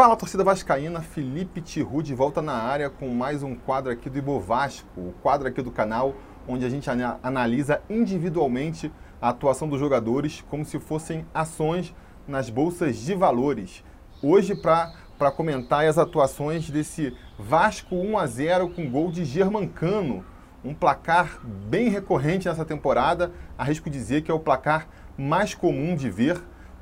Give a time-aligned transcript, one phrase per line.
[0.00, 4.16] Fala torcida vascaína, Felipe Tiru de volta na área com mais um quadro aqui do
[4.16, 6.14] Ibovasco, o quadro aqui do canal
[6.48, 6.88] onde a gente
[7.22, 8.90] analisa individualmente
[9.20, 11.94] a atuação dos jogadores como se fossem ações
[12.26, 13.84] nas bolsas de valores.
[14.22, 20.24] Hoje para comentar as atuações desse Vasco 1 a 0 com gol de Germancano,
[20.64, 24.88] um placar bem recorrente nessa temporada, arrisco dizer que é o placar
[25.18, 26.40] mais comum de ver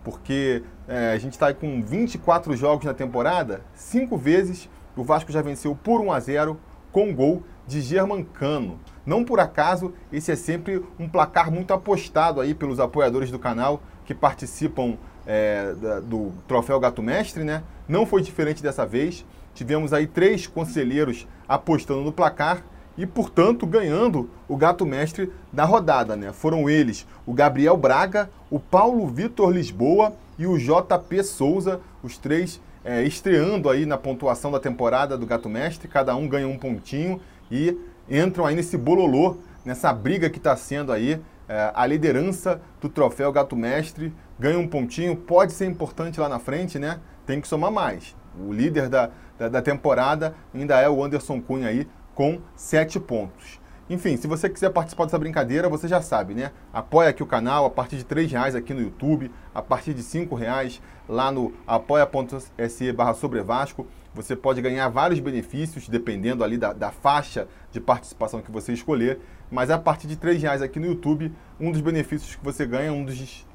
[0.09, 5.43] porque é, a gente está com 24 jogos na temporada, cinco vezes o Vasco já
[5.43, 6.59] venceu por 1 a 0
[6.91, 8.81] com gol de Germancano.
[9.05, 13.83] Não por acaso, esse é sempre um placar muito apostado aí pelos apoiadores do canal
[14.07, 14.97] que participam
[15.27, 15.75] é,
[16.05, 17.63] do Troféu Gato Mestre, né?
[17.87, 19.27] Não foi diferente dessa vez.
[19.53, 22.65] Tivemos aí três conselheiros apostando no placar
[22.99, 26.17] e, portanto, ganhando o gato mestre da rodada.
[26.17, 26.33] Né?
[26.33, 32.61] Foram eles o Gabriel Braga, o Paulo Vitor Lisboa e o JP Souza, os três
[32.85, 35.87] é, estreando aí na pontuação da temporada do gato mestre.
[35.87, 37.79] Cada um ganha um pontinho e
[38.11, 43.31] entram aí nesse bololô, nessa briga que está sendo aí é, a liderança do troféu
[43.31, 44.13] gato mestre.
[44.41, 46.99] Ganha um pontinho, pode ser importante lá na frente, né?
[47.25, 48.17] Tem que somar mais.
[48.41, 51.87] O líder da, da, da temporada ainda é o Anderson Cunha aí,
[52.19, 53.61] com 7 pontos.
[53.89, 56.51] Enfim, se você quiser participar dessa brincadeira, você já sabe, né?
[56.73, 60.03] Apoia aqui o canal a partir de R$ reais aqui no YouTube, a partir de
[60.03, 63.87] R$ reais lá no apoia.se barra Vasco.
[64.13, 69.21] Você pode ganhar vários benefícios, dependendo ali da, da, faixa de participação que você escolher.
[69.49, 72.93] Mas a partir de R$ reais aqui no YouTube, um dos benefícios que você ganha,
[72.93, 73.47] um dos.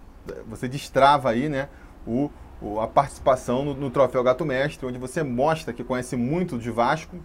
[0.47, 1.67] Você destrava aí, né?
[2.07, 6.57] O, o a participação no, no Troféu Gato Mestre, onde você mostra que conhece muito
[6.57, 7.17] de Vasco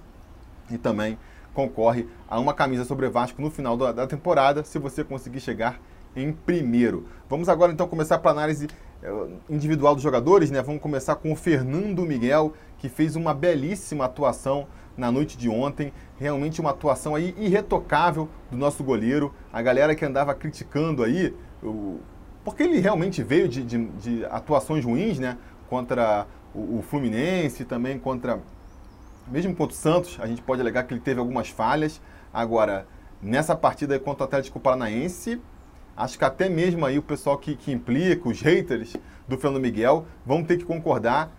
[0.70, 1.18] e também
[1.54, 5.80] concorre a uma camisa sobre Vasco no final da, da temporada, se você conseguir chegar
[6.14, 7.06] em primeiro.
[7.28, 8.68] Vamos agora então começar para análise
[9.02, 10.62] eh, individual dos jogadores, né?
[10.62, 14.66] Vamos começar com o Fernando Miguel, que fez uma belíssima atuação
[14.96, 15.92] na noite de ontem.
[16.16, 19.32] Realmente uma atuação aí irretocável do nosso goleiro.
[19.52, 21.34] A galera que andava criticando aí,
[22.44, 25.36] porque ele realmente veio de, de, de atuações ruins, né?
[25.68, 28.40] Contra o, o Fluminense, também contra
[29.30, 32.00] mesmo contra o Santos, a gente pode alegar que ele teve algumas falhas.
[32.32, 32.86] Agora,
[33.22, 35.40] nessa partida contra o Atlético Paranaense,
[35.96, 38.96] acho que até mesmo aí o pessoal que, que implica, os haters
[39.26, 41.32] do Fernando Miguel, vão ter que concordar.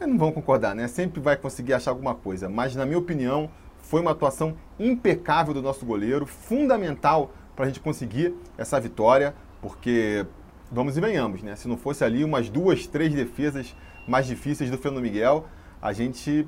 [0.00, 0.86] Não vão concordar, né?
[0.86, 2.48] Sempre vai conseguir achar alguma coisa.
[2.48, 7.80] Mas, na minha opinião, foi uma atuação impecável do nosso goleiro, fundamental para a gente
[7.80, 10.24] conseguir essa vitória, porque
[10.70, 11.56] vamos e venhamos, né?
[11.56, 13.74] Se não fosse ali umas duas, três defesas
[14.06, 15.46] mais difíceis do Fernando Miguel,
[15.82, 16.46] a gente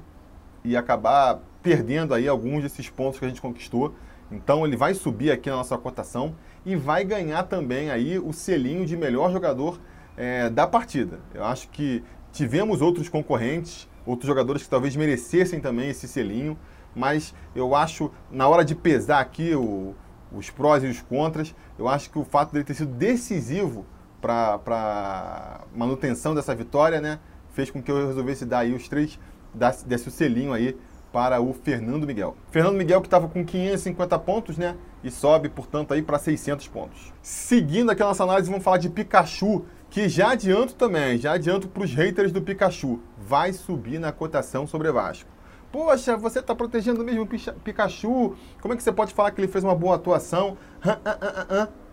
[0.65, 3.95] e acabar perdendo aí alguns desses pontos que a gente conquistou.
[4.31, 6.35] Então ele vai subir aqui na nossa cotação
[6.65, 9.81] e vai ganhar também aí o selinho de melhor jogador
[10.17, 11.21] é, da partida.
[11.35, 16.59] Eu acho que tivemos outros concorrentes, outros jogadores que talvez merecessem também esse selinho,
[16.95, 19.95] mas eu acho, na hora de pesar aqui o,
[20.33, 23.87] os prós e os contras, eu acho que o fato dele ter sido decisivo
[24.21, 27.19] para a manutenção dessa vitória, né,
[27.53, 29.19] fez com que eu resolvesse dar aí os três
[29.55, 30.77] desse o selinho aí
[31.13, 32.37] para o Fernando Miguel.
[32.51, 34.77] Fernando Miguel que estava com 550 pontos, né?
[35.03, 37.13] E sobe, portanto, aí para 600 pontos.
[37.21, 41.67] Seguindo aqui a nossa análise, vamos falar de Pikachu, que já adianto também, já adianto
[41.67, 45.29] para os haters do Pikachu, vai subir na cotação sobre Vasco.
[45.73, 47.27] Poxa, você está protegendo mesmo o
[47.61, 50.57] Pikachu, como é que você pode falar que ele fez uma boa atuação?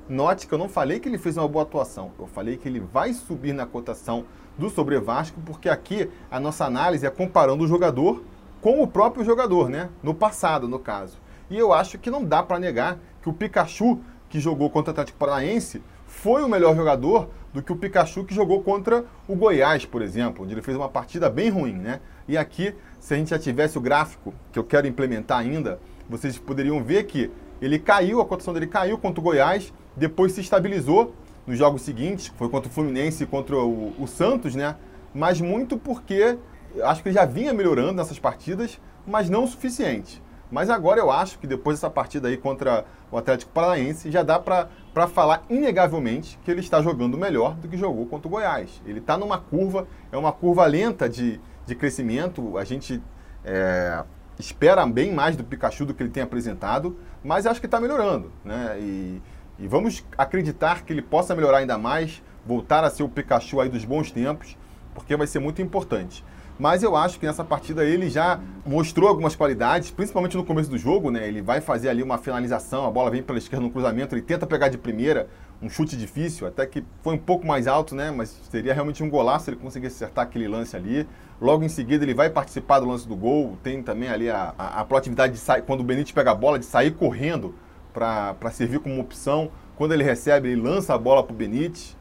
[0.09, 2.79] Note que eu não falei que ele fez uma boa atuação, eu falei que ele
[2.79, 4.25] vai subir na cotação
[4.57, 8.23] do Sobre Vasco, porque aqui a nossa análise é comparando o jogador
[8.62, 9.90] com o próprio jogador, né?
[10.01, 11.18] No passado, no caso.
[11.50, 14.94] E eu acho que não dá para negar que o Pikachu, que jogou contra o
[14.94, 19.85] Atlético Paranaense, foi o melhor jogador do que o Pikachu que jogou contra o Goiás,
[19.85, 22.01] por exemplo, onde ele fez uma partida bem ruim, né?
[22.28, 25.79] E aqui, se a gente já tivesse o gráfico que eu quero implementar ainda,
[26.09, 27.31] vocês poderiam ver que
[27.62, 31.13] ele caiu, a cotação dele caiu contra o Goiás, depois se estabilizou
[31.47, 34.75] nos jogos seguintes, foi contra o Fluminense e contra o, o Santos, né?
[35.13, 36.38] Mas muito porque
[36.84, 40.22] acho que ele já vinha melhorando nessas partidas, mas não o suficiente.
[40.52, 44.40] Mas agora eu acho que depois dessa partida aí contra o Atlético Paranaense, já dá
[44.40, 48.82] para falar inegavelmente que ele está jogando melhor do que jogou contra o Goiás.
[48.85, 52.58] Ele está numa curva, é uma curva lenta de, de crescimento.
[52.58, 53.02] A gente
[53.43, 54.03] é,
[54.40, 58.32] espera bem mais do Pikachu do que ele tem apresentado, mas acho que está melhorando.
[58.43, 58.78] Né?
[58.79, 59.22] E,
[59.59, 63.69] e vamos acreditar que ele possa melhorar ainda mais, voltar a ser o Pikachu aí
[63.69, 64.57] dos bons tempos,
[64.93, 66.23] porque vai ser muito importante.
[66.59, 70.77] Mas eu acho que nessa partida ele já mostrou algumas qualidades, principalmente no começo do
[70.77, 71.27] jogo, né?
[71.27, 74.47] Ele vai fazer ali uma finalização, a bola vem pela esquerda no cruzamento, ele tenta
[74.47, 75.27] pegar de primeira,
[75.61, 78.09] um chute difícil, até que foi um pouco mais alto, né?
[78.09, 81.07] Mas seria realmente um golaço se ele conseguisse acertar aquele lance ali.
[81.39, 83.55] Logo em seguida ele vai participar do lance do gol.
[83.61, 86.57] Tem também ali a, a, a proatividade de sair, quando o Benítez pega a bola,
[86.57, 87.53] de sair correndo
[87.97, 89.49] para servir como opção.
[89.76, 91.97] Quando ele recebe, ele lança a bola para o Benítez.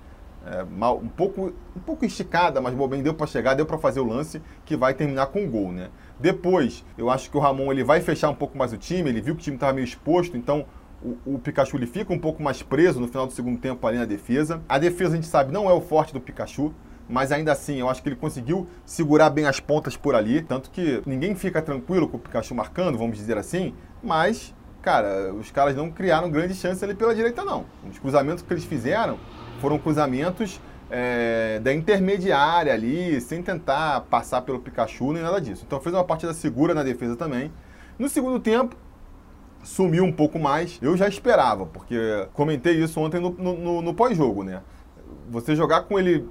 [0.46, 3.98] É, mal, um, pouco, um pouco esticada, mas bem deu para chegar, deu para fazer
[3.98, 5.88] o lance que vai terminar com o gol, né?
[6.20, 9.20] Depois, eu acho que o Ramon ele vai fechar um pouco mais o time, ele
[9.20, 10.64] viu que o time estava meio exposto, então
[11.02, 13.98] o, o, Pikachu ele fica um pouco mais preso no final do segundo tempo ali
[13.98, 14.62] na defesa.
[14.68, 16.72] A defesa, a gente sabe, não é o forte do Pikachu,
[17.08, 20.42] mas ainda assim, eu acho que ele conseguiu segurar bem as pontas por ali.
[20.42, 24.54] Tanto que ninguém fica tranquilo com o Pikachu marcando, vamos dizer assim, mas,
[24.86, 27.66] cara, os caras não criaram grande chance ali pela direita, não.
[27.90, 29.18] Os cruzamentos que eles fizeram
[29.60, 35.64] foram cruzamentos é, da intermediária ali, sem tentar passar pelo Pikachu nem nada disso.
[35.66, 37.50] Então fez uma partida segura na defesa também.
[37.98, 38.76] No segundo tempo,
[39.64, 40.78] sumiu um pouco mais.
[40.80, 44.62] Eu já esperava, porque comentei isso ontem no, no, no pós-jogo, né?
[45.28, 46.28] Você jogar com ele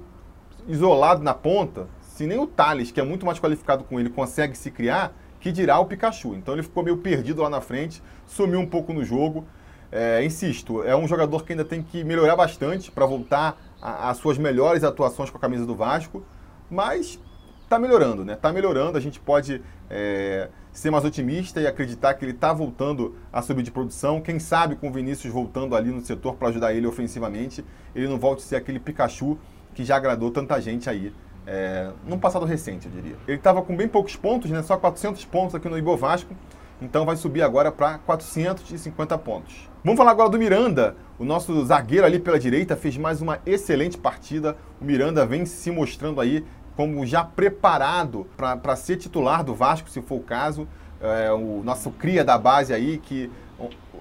[0.66, 4.56] isolado na ponta, se nem o Thales, que é muito mais qualificado com ele, consegue
[4.56, 5.12] se criar,
[5.46, 6.34] que dirá o Pikachu.
[6.34, 9.46] Então ele ficou meio perdido lá na frente, sumiu um pouco no jogo.
[9.92, 14.36] É, insisto, é um jogador que ainda tem que melhorar bastante para voltar às suas
[14.36, 16.24] melhores atuações com a camisa do Vasco,
[16.68, 17.20] mas
[17.62, 18.32] está melhorando, né?
[18.32, 23.14] Está melhorando, a gente pode é, ser mais otimista e acreditar que ele está voltando
[23.32, 24.20] a subir de produção.
[24.20, 27.64] Quem sabe com o Vinícius voltando ali no setor para ajudar ele ofensivamente,
[27.94, 29.38] ele não volte a ser aquele Pikachu
[29.72, 31.12] que já agradou tanta gente aí
[31.46, 33.16] é, num passado recente, eu diria.
[33.26, 34.62] Ele estava com bem poucos pontos, né?
[34.62, 36.34] Só 400 pontos aqui no Ibo Vasco.
[36.82, 39.68] Então vai subir agora para 450 pontos.
[39.82, 40.96] Vamos falar agora do Miranda.
[41.18, 44.56] O nosso zagueiro ali pela direita fez mais uma excelente partida.
[44.80, 46.44] O Miranda vem se mostrando aí
[46.76, 50.68] como já preparado para ser titular do Vasco, se for o caso.
[51.00, 53.30] É, o nosso cria da base aí, que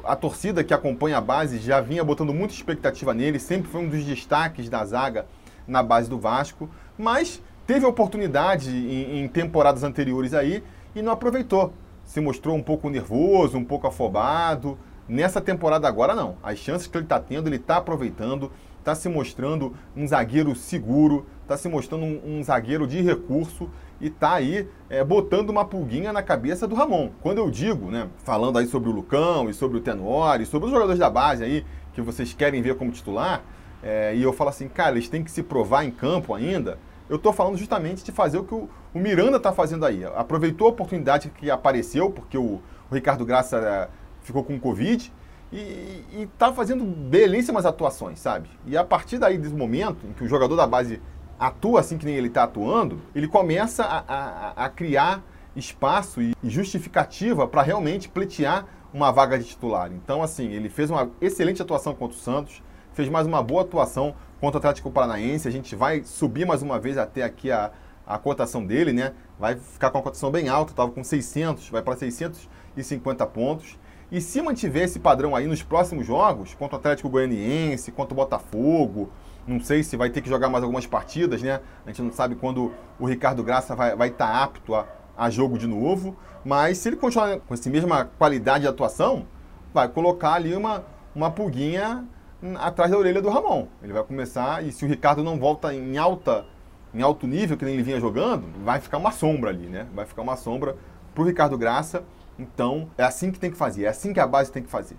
[0.04, 3.90] a torcida que acompanha a base já vinha botando muita expectativa nele, sempre foi um
[3.90, 5.26] dos destaques da zaga
[5.68, 10.64] na base do Vasco, mas teve oportunidade em, em temporadas anteriores aí
[10.96, 11.74] e não aproveitou.
[12.04, 14.78] Se mostrou um pouco nervoso, um pouco afobado.
[15.08, 16.38] Nessa temporada agora não.
[16.42, 21.26] As chances que ele está tendo, ele está aproveitando, está se mostrando um zagueiro seguro,
[21.42, 23.70] está se mostrando um, um, zagueiro de recurso
[24.00, 27.10] e está aí é, botando uma pulguinha na cabeça do Ramon.
[27.22, 30.72] Quando eu digo, né, falando aí sobre o Lucão e sobre o Tenor sobre os
[30.72, 33.44] jogadores da base aí que vocês querem ver como titular,
[33.84, 36.78] é, e eu falo assim, cara, eles têm que se provar em campo ainda.
[37.10, 40.04] Eu estou falando justamente de fazer o que o, o Miranda está fazendo aí.
[40.16, 43.88] Aproveitou a oportunidade que apareceu, porque o, o Ricardo Graça é,
[44.22, 45.12] ficou com Covid,
[45.52, 48.50] e está fazendo belíssimas atuações, sabe?
[48.66, 51.02] E a partir daí, desse momento em que o jogador da base
[51.40, 55.24] atua assim que nem ele está atuando, ele começa a, a, a criar
[55.56, 59.92] espaço e justificativa para realmente pleitear uma vaga de titular.
[59.92, 62.62] Então, assim, ele fez uma excelente atuação contra o Santos,
[62.96, 65.48] fez mais uma boa atuação contra o Atlético Paranaense.
[65.48, 67.70] A gente vai subir mais uma vez até aqui a,
[68.08, 69.12] a cotação dele, né?
[69.38, 73.78] Vai ficar com a cotação bem alta, estava com 600, vai para 650 pontos.
[74.10, 78.16] E se mantiver esse padrão aí nos próximos jogos, contra o Atlético Goianiense, contra o
[78.16, 79.10] Botafogo,
[79.46, 81.60] não sei se vai ter que jogar mais algumas partidas, né?
[81.86, 84.88] A gente não sabe quando o Ricardo Graça vai estar tá apto a,
[85.18, 86.16] a jogo de novo.
[86.46, 89.28] Mas se ele continuar com essa mesma qualidade de atuação,
[89.74, 92.08] vai colocar ali uma, uma pulguinha
[92.56, 93.68] atrás da orelha do Ramon.
[93.82, 96.46] Ele vai começar, e se o Ricardo não volta em alta,
[96.94, 99.88] em alto nível, que nem ele vinha jogando, vai ficar uma sombra ali, né?
[99.94, 100.76] Vai ficar uma sombra
[101.14, 102.04] para o Ricardo Graça.
[102.38, 104.98] Então, é assim que tem que fazer, é assim que a base tem que fazer.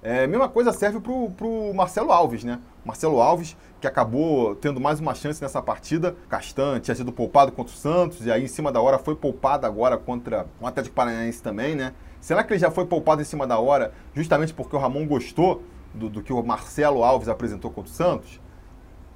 [0.00, 1.12] É, mesma coisa serve para
[1.46, 2.60] o Marcelo Alves, né?
[2.84, 6.14] Marcelo Alves, que acabou tendo mais uma chance nessa partida.
[6.28, 9.66] Castan tinha sido poupado contra o Santos, e aí em cima da hora foi poupado
[9.66, 11.92] agora contra o Atlético Paranaense também, né?
[12.20, 15.62] Será que ele já foi poupado em cima da hora justamente porque o Ramon gostou
[15.94, 18.40] do, do que o Marcelo Alves apresentou contra o Santos?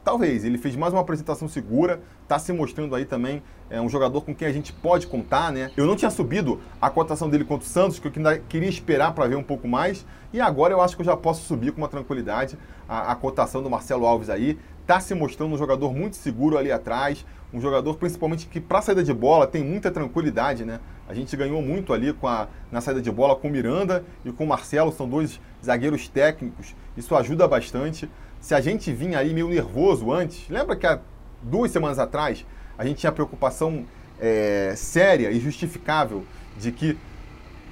[0.04, 3.40] Talvez, ele fez mais uma apresentação segura, está se mostrando aí também
[3.70, 5.70] é, um jogador com quem a gente pode contar, né?
[5.76, 9.14] Eu não tinha subido a cotação dele contra o Santos, que eu ainda queria esperar
[9.14, 11.78] para ver um pouco mais, e agora eu acho que eu já posso subir com
[11.78, 14.58] uma tranquilidade a, a cotação do Marcelo Alves aí.
[14.80, 19.04] Está se mostrando um jogador muito seguro ali atrás, um jogador principalmente que para saída
[19.04, 20.80] de bola tem muita tranquilidade, né?
[21.08, 24.32] A gente ganhou muito ali com a, na saída de bola com o Miranda e
[24.32, 28.10] com o Marcelo, são dois zagueiros técnicos, isso ajuda bastante
[28.42, 30.98] se a gente vinha aí meio nervoso antes, lembra que há
[31.40, 32.44] duas semanas atrás
[32.76, 33.86] a gente tinha preocupação
[34.20, 36.24] é, séria e justificável
[36.58, 36.98] de que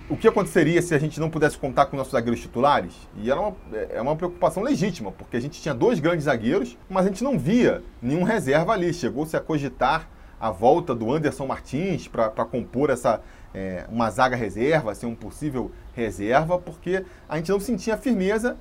[0.09, 2.93] o que aconteceria se a gente não pudesse contar com nossos zagueiros titulares?
[3.17, 3.57] E era uma,
[3.91, 7.37] é uma preocupação legítima, porque a gente tinha dois grandes zagueiros, mas a gente não
[7.37, 8.95] via nenhum reserva ali.
[8.95, 10.09] Chegou-se a cogitar
[10.41, 13.21] a volta do Anderson Martins para compor essa
[13.53, 18.57] é, uma zaga reserva, ser um possível reserva, porque a gente não sentia firmeza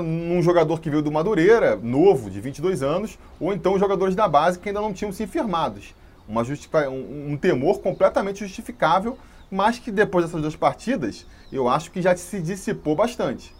[0.00, 4.58] num jogador que veio do Madureira, novo, de 22 anos, ou então jogadores da base
[4.58, 5.94] que ainda não tinham se firmados.
[6.28, 6.42] Uma
[6.88, 9.18] um, um temor completamente justificável,
[9.50, 13.52] mas que depois dessas duas partidas, eu acho que já se dissipou bastante.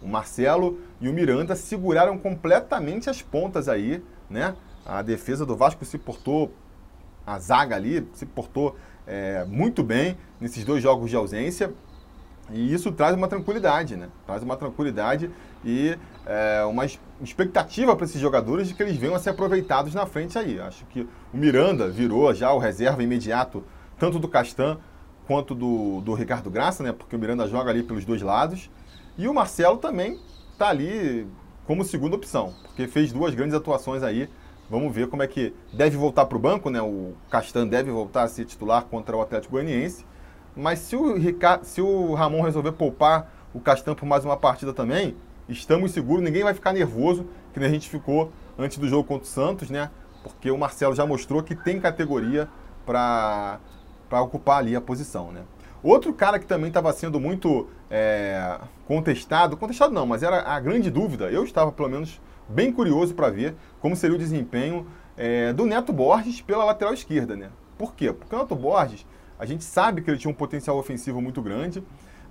[0.00, 4.54] O Marcelo e o Miranda seguraram completamente as pontas aí, né?
[4.86, 6.52] A defesa do Vasco se portou,
[7.26, 11.72] a zaga ali se portou é, muito bem nesses dois jogos de ausência.
[12.50, 14.08] E isso traz uma tranquilidade, né?
[14.26, 15.30] Traz uma tranquilidade
[15.64, 16.84] e é, uma
[17.20, 20.60] expectativa para esses jogadores de que eles venham a ser aproveitados na frente aí.
[20.60, 23.64] Acho que o Miranda virou já o reserva imediato,
[23.98, 24.78] tanto do Castan
[25.26, 26.92] quanto do, do Ricardo Graça, né?
[26.92, 28.70] Porque o Miranda joga ali pelos dois lados.
[29.16, 30.18] E o Marcelo também
[30.52, 31.26] está ali
[31.66, 34.28] como segunda opção, porque fez duas grandes atuações aí.
[34.68, 36.80] Vamos ver como é que deve voltar para o banco, né?
[36.80, 40.04] O Castan deve voltar a ser titular contra o Atlético Goianiense.
[40.56, 41.14] Mas se o,
[41.62, 45.14] se o Ramon resolver poupar o Castan por mais uma partida também,
[45.48, 49.24] estamos seguros, ninguém vai ficar nervoso, que nem a gente ficou antes do jogo contra
[49.24, 49.90] o Santos, né?
[50.22, 52.48] Porque o Marcelo já mostrou que tem categoria
[52.86, 53.60] para
[54.10, 55.42] ocupar ali a posição, né?
[55.82, 60.90] Outro cara que também estava sendo muito é, contestado, contestado não, mas era a grande
[60.90, 65.66] dúvida, eu estava pelo menos bem curioso para ver como seria o desempenho é, do
[65.66, 67.50] Neto Borges pela lateral esquerda, né?
[67.76, 68.12] Por quê?
[68.12, 69.04] Porque o Neto Borges,
[69.38, 71.82] a gente sabe que ele tinha um potencial ofensivo muito grande,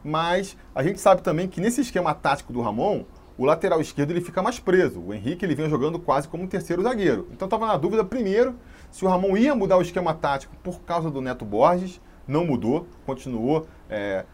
[0.03, 3.05] mas a gente sabe também que nesse esquema tático do Ramon,
[3.37, 4.99] o lateral esquerdo ele fica mais preso.
[4.99, 7.27] O Henrique ele vem jogando quase como um terceiro zagueiro.
[7.31, 8.55] Então estava na dúvida primeiro
[8.91, 11.99] se o Ramon ia mudar o esquema tático por causa do Neto Borges.
[12.27, 14.25] Não mudou, continuou é,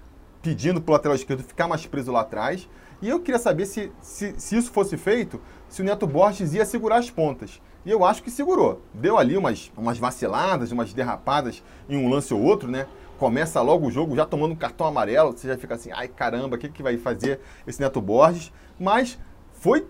[0.41, 2.67] pedindo para o lateral esquerdo ficar mais preso lá atrás.
[3.01, 6.65] E eu queria saber se, se, se, isso fosse feito, se o Neto Borges ia
[6.65, 7.61] segurar as pontas.
[7.85, 8.81] E eu acho que segurou.
[8.93, 12.87] Deu ali umas, umas vaciladas, umas derrapadas em um lance ou outro, né?
[13.17, 16.55] Começa logo o jogo já tomando um cartão amarelo, você já fica assim, ai caramba,
[16.55, 18.51] o que, que vai fazer esse Neto Borges?
[18.79, 19.19] Mas
[19.53, 19.87] foi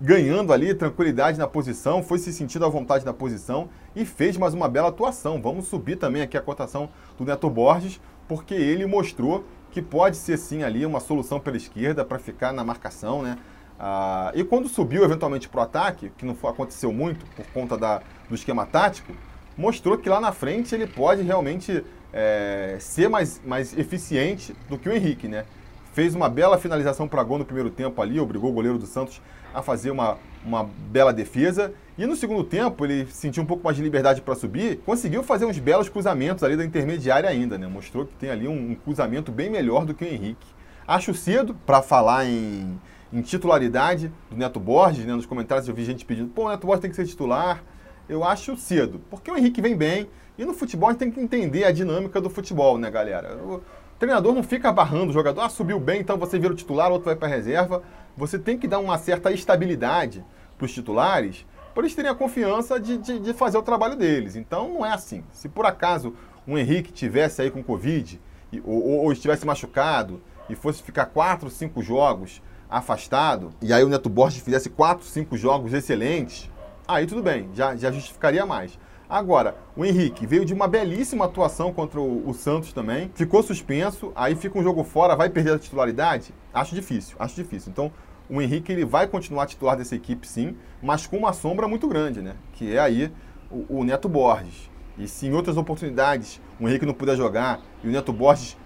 [0.00, 4.54] ganhando ali tranquilidade na posição, foi se sentindo à vontade na posição e fez mais
[4.54, 5.42] uma bela atuação.
[5.42, 10.36] Vamos subir também aqui a cotação do Neto Borges, porque ele mostrou que pode ser
[10.36, 13.38] sim ali uma solução pela esquerda para ficar na marcação, né?
[13.78, 18.02] Ah, e quando subiu eventualmente para o ataque, que não aconteceu muito por conta da,
[18.28, 19.12] do esquema tático,
[19.56, 24.88] mostrou que lá na frente ele pode realmente é, ser mais, mais eficiente do que
[24.88, 25.44] o Henrique, né?
[25.92, 29.20] Fez uma bela finalização para gol no primeiro tempo ali, obrigou o goleiro do Santos
[29.52, 31.72] a fazer uma, uma bela defesa.
[31.96, 35.44] E no segundo tempo, ele sentiu um pouco mais de liberdade para subir, conseguiu fazer
[35.44, 37.66] uns belos cruzamentos ali da intermediária ainda, né?
[37.66, 40.46] Mostrou que tem ali um, um cruzamento bem melhor do que o Henrique.
[40.86, 42.80] Acho cedo para falar em,
[43.12, 45.12] em, titularidade do Neto Borges, né?
[45.12, 47.62] Nos comentários eu vi gente pedindo, pô, o Neto Borges tem que ser titular.
[48.08, 51.20] Eu acho cedo, porque o Henrique vem bem, e no futebol a gente tem que
[51.20, 53.36] entender a dinâmica do futebol, né, galera?
[53.36, 53.60] O
[53.98, 57.06] treinador não fica barrando o jogador, ah, subiu bem, então você vira o titular, outro
[57.06, 57.82] vai para reserva.
[58.16, 60.24] Você tem que dar uma certa estabilidade
[60.56, 64.36] para os titulares, para eles terem a confiança de, de, de, fazer o trabalho deles.
[64.36, 65.24] Então não é assim.
[65.32, 66.14] Se por acaso
[66.46, 68.20] um Henrique tivesse aí com Covid,
[68.64, 72.40] ou, ou, ou estivesse machucado, e fosse ficar quatro, cinco jogos
[72.70, 76.50] afastado, e aí o Neto Borges fizesse quatro, cinco jogos excelentes,
[76.86, 78.78] aí tudo bem, já, já justificaria mais.
[79.08, 84.12] Agora, o Henrique veio de uma belíssima atuação contra o, o, Santos também, ficou suspenso,
[84.14, 86.34] aí fica um jogo fora, vai perder a titularidade?
[86.52, 87.70] Acho difícil, acho difícil.
[87.70, 87.90] Então,
[88.28, 92.20] o Henrique ele vai continuar titular dessa equipe sim, mas com uma sombra muito grande,
[92.20, 92.34] né?
[92.52, 93.10] Que é aí
[93.50, 94.70] o, o Neto Borges.
[94.98, 98.58] E se em outras oportunidades o Henrique não puder jogar e o Neto Borges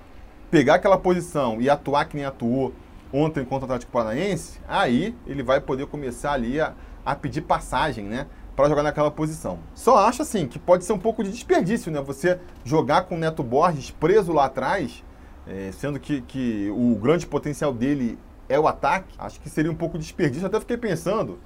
[0.50, 2.74] pegar aquela posição e atuar que nem atuou
[3.12, 8.06] ontem contra o Atlético Paranaense, aí ele vai poder começar ali a, a pedir passagem,
[8.06, 8.26] né?
[8.54, 9.58] Para jogar naquela posição.
[9.74, 12.00] Só acho assim que pode ser um pouco de desperdício, né?
[12.02, 15.02] Você jogar com o Neto Borges preso lá atrás,
[15.46, 18.18] é, sendo que, que o grande potencial dele
[18.48, 20.46] é o ataque, acho que seria um pouco de desperdício.
[20.46, 21.38] Até fiquei pensando,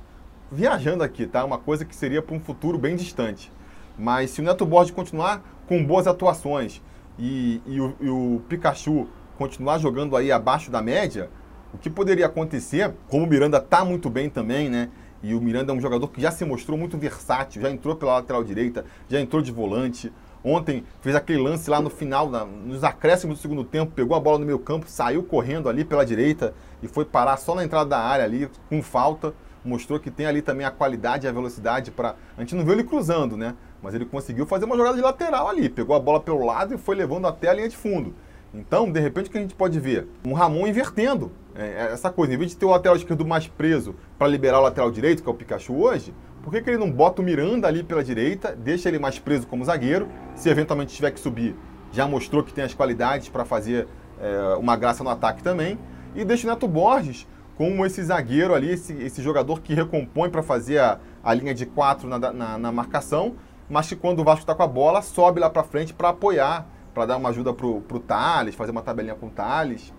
[0.51, 1.45] viajando aqui, tá?
[1.45, 3.53] Uma coisa que seria para um futuro bem distante.
[3.99, 6.83] Mas se o Neto Borges continuar com boas atuações
[7.19, 9.09] e, e, o, e o Pikachu
[9.39, 11.31] continuar jogando aí abaixo da média,
[11.73, 14.91] o que poderia acontecer, como o Miranda tá muito bem também, né?
[15.23, 18.14] E o Miranda é um jogador que já se mostrou muito versátil, já entrou pela
[18.14, 20.12] lateral direita, já entrou de volante.
[20.44, 24.20] Ontem fez aquele lance lá no final, na, nos acréscimos do segundo tempo, pegou a
[24.20, 27.90] bola no meio campo, saiu correndo ali pela direita e foi parar só na entrada
[27.90, 29.35] da área ali, com falta.
[29.64, 32.14] Mostrou que tem ali também a qualidade e a velocidade para.
[32.37, 33.56] A gente não viu ele cruzando, né?
[33.82, 35.68] Mas ele conseguiu fazer uma jogada de lateral ali.
[35.68, 38.14] Pegou a bola pelo lado e foi levando até a linha de fundo.
[38.57, 40.09] Então, de repente, o que a gente pode ver?
[40.25, 42.33] Um Ramon invertendo é, é essa coisa.
[42.33, 45.29] Em vez de ter o lateral esquerdo mais preso para liberar o lateral direito, que
[45.29, 48.55] é o Pikachu hoje, por que, que ele não bota o Miranda ali pela direita,
[48.55, 50.09] deixa ele mais preso como zagueiro?
[50.35, 51.55] Se eventualmente tiver que subir,
[51.93, 53.87] já mostrou que tem as qualidades para fazer
[54.21, 55.79] é, uma graça no ataque também.
[56.15, 60.43] E deixa o Neto Borges como esse zagueiro ali, esse, esse jogador que recompõe para
[60.43, 63.35] fazer a, a, linha de quatro na, na, na, marcação,
[63.69, 66.67] mas que quando o Vasco está com a bola, sobe lá para frente para apoiar,
[66.97, 69.93] para dar uma ajuda para o Thales, fazer uma tabelinha com o Thales.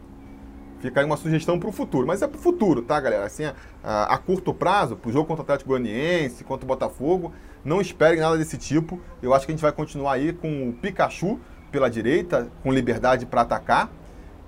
[0.80, 2.08] Fica aí uma sugestão para o futuro.
[2.08, 3.24] Mas é para o futuro, tá, galera?
[3.24, 3.44] Assim,
[3.84, 7.32] a, a curto prazo, para o jogo contra o Atlético Goianiense, contra o Botafogo,
[7.64, 9.00] não esperem nada desse tipo.
[9.22, 11.40] Eu acho que a gente vai continuar aí com o Pikachu
[11.72, 13.92] pela direita, com liberdade para atacar,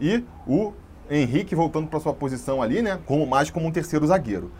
[0.01, 0.74] e o
[1.08, 3.00] Henrique voltando para sua posição ali, né?
[3.06, 4.51] Como mais como um terceiro zagueiro.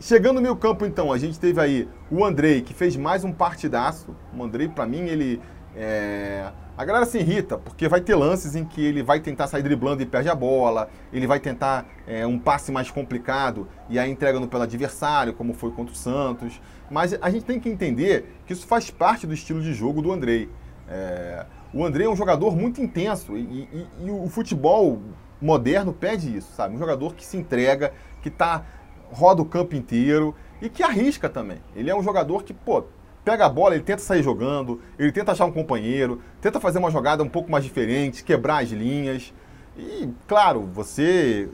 [0.00, 3.32] Chegando no meio campo, então, a gente teve aí o Andrei, que fez mais um
[3.32, 4.14] partidaço.
[4.36, 5.40] O Andrei, para mim, ele.
[5.76, 6.50] É...
[6.76, 10.00] A galera se irrita, porque vai ter lances em que ele vai tentar sair driblando
[10.00, 14.38] e perde a bola, ele vai tentar é, um passe mais complicado e aí entrega
[14.38, 16.60] no pelo adversário, como foi contra o Santos.
[16.88, 20.12] Mas a gente tem que entender que isso faz parte do estilo de jogo do
[20.12, 20.48] Andrei.
[20.88, 21.44] É...
[21.74, 25.02] O Andrei é um jogador muito intenso e, e, e o futebol
[25.40, 26.74] moderno pede isso, sabe?
[26.74, 28.64] Um jogador que se entrega, que tá
[29.10, 31.58] roda o campo inteiro e que arrisca também.
[31.74, 32.84] Ele é um jogador que, pô,
[33.28, 36.90] pega a bola, ele tenta sair jogando, ele tenta achar um companheiro, tenta fazer uma
[36.90, 39.34] jogada um pouco mais diferente, quebrar as linhas.
[39.76, 41.46] E, claro, você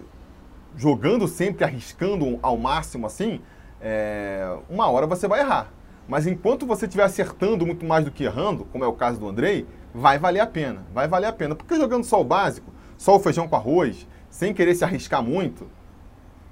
[0.76, 3.40] jogando sempre, arriscando ao máximo assim,
[3.80, 5.72] é, uma hora você vai errar.
[6.06, 9.28] Mas enquanto você estiver acertando muito mais do que errando, como é o caso do
[9.28, 10.84] Andrei, vai valer a pena.
[10.94, 11.56] Vai valer a pena.
[11.56, 15.66] Porque jogando só o básico, só o feijão com arroz, sem querer se arriscar muito,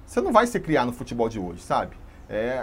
[0.05, 2.02] você não vai se criar no futebol de hoje, sabe?
[2.29, 2.59] É,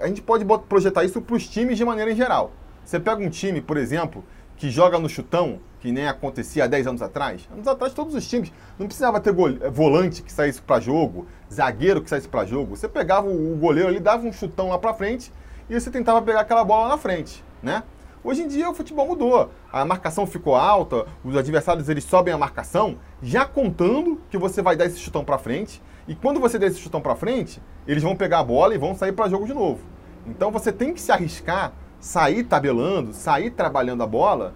[0.00, 2.52] a gente pode projetar isso para os times de maneira em geral.
[2.84, 4.24] Você pega um time, por exemplo,
[4.56, 7.48] que joga no chutão, que nem acontecia há 10 anos atrás.
[7.52, 12.00] Anos atrás, todos os times não precisava ter eh, volante que saísse para jogo, zagueiro
[12.00, 12.76] que saísse para jogo.
[12.76, 15.32] Você pegava o goleiro ali, dava um chutão lá para frente
[15.68, 17.82] e você tentava pegar aquela bola lá na frente, né?
[18.24, 19.50] Hoje em dia o futebol mudou.
[19.72, 24.76] A marcação ficou alta, os adversários eles sobem a marcação, já contando que você vai
[24.76, 25.82] dar esse chutão para frente.
[26.06, 28.94] E quando você der esse chutão para frente, eles vão pegar a bola e vão
[28.94, 29.80] sair para jogo de novo.
[30.26, 34.54] Então você tem que se arriscar, sair tabelando, sair trabalhando a bola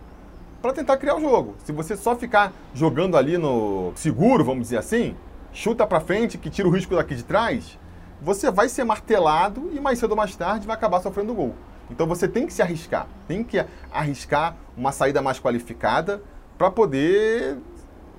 [0.60, 1.54] para tentar criar o jogo.
[1.64, 5.14] Se você só ficar jogando ali no seguro, vamos dizer assim,
[5.52, 7.78] chuta para frente que tira o risco daqui de trás,
[8.20, 11.54] você vai ser martelado e mais cedo ou mais tarde vai acabar sofrendo gol.
[11.90, 16.20] Então você tem que se arriscar, tem que arriscar uma saída mais qualificada
[16.58, 17.58] para poder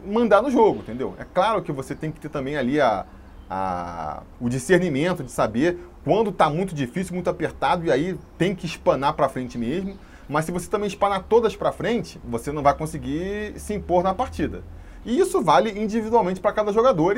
[0.05, 1.15] mandar no jogo, entendeu?
[1.17, 3.05] É claro que você tem que ter também ali a,
[3.49, 8.65] a, o discernimento de saber quando está muito difícil, muito apertado e aí tem que
[8.65, 9.97] espanar para frente mesmo.
[10.29, 14.13] Mas se você também espanar todas para frente, você não vai conseguir se impor na
[14.13, 14.61] partida.
[15.05, 17.17] E isso vale individualmente para cada jogador.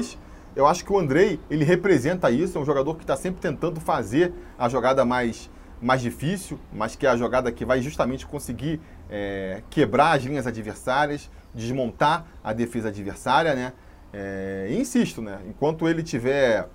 [0.55, 3.79] Eu acho que o Andrei, ele representa isso, é um jogador que está sempre tentando
[3.79, 5.49] fazer a jogada mais
[5.81, 10.45] mais difícil, mas que é a jogada que vai justamente conseguir é, quebrar as linhas
[10.45, 13.73] adversárias, desmontar a defesa adversária, né?
[14.13, 15.39] É, e insisto, né?
[15.47, 16.67] Enquanto ele estiver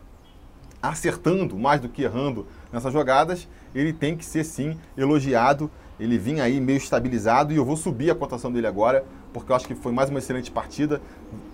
[0.82, 5.70] acertando mais do que errando nessas jogadas, ele tem que ser sim elogiado.
[5.98, 9.56] Ele vinha aí meio estabilizado e eu vou subir a cotação dele agora, porque eu
[9.56, 11.00] acho que foi mais uma excelente partida.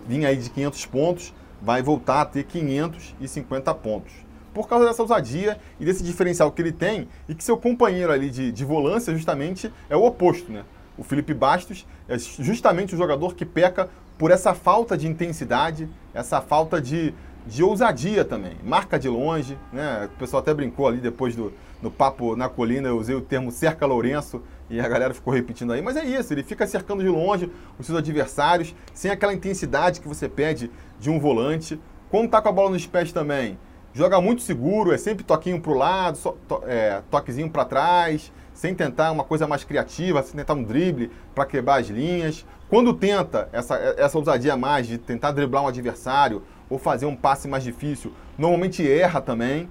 [0.06, 5.58] Vinha aí de 500 pontos, vai voltar a ter 550 pontos por causa dessa ousadia
[5.78, 9.72] e desse diferencial que ele tem e que seu companheiro ali de, de volância justamente
[9.88, 10.64] é o oposto, né?
[10.98, 16.40] O Felipe Bastos é justamente o jogador que peca por essa falta de intensidade, essa
[16.40, 17.14] falta de,
[17.46, 18.56] de ousadia também.
[18.64, 20.10] Marca de longe, né?
[20.12, 23.50] O pessoal até brincou ali depois do no papo na colina, eu usei o termo
[23.50, 27.08] cerca Lourenço e a galera ficou repetindo aí, mas é isso, ele fica cercando de
[27.08, 31.80] longe os seus adversários, sem aquela intensidade que você pede de um volante.
[32.10, 33.58] Quando tá com a bola nos pés também,
[33.94, 38.74] joga muito seguro, é sempre toquinho para o lado, to, é, toquezinho para trás, sem
[38.74, 42.44] tentar uma coisa mais criativa, sem tentar um drible para quebrar as linhas.
[42.68, 47.48] Quando tenta essa, essa ousadia mais de tentar driblar um adversário ou fazer um passe
[47.48, 49.70] mais difícil, normalmente erra também.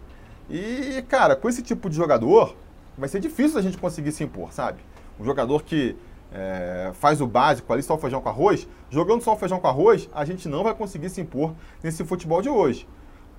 [0.50, 2.56] E, cara, com esse tipo de jogador,
[2.98, 4.80] vai ser difícil a gente conseguir se impor, sabe?
[5.20, 5.96] Um jogador que
[6.34, 9.68] é, faz o básico ali, só o feijão com arroz, jogando só o feijão com
[9.68, 12.90] arroz, a gente não vai conseguir se impor nesse futebol de hoje.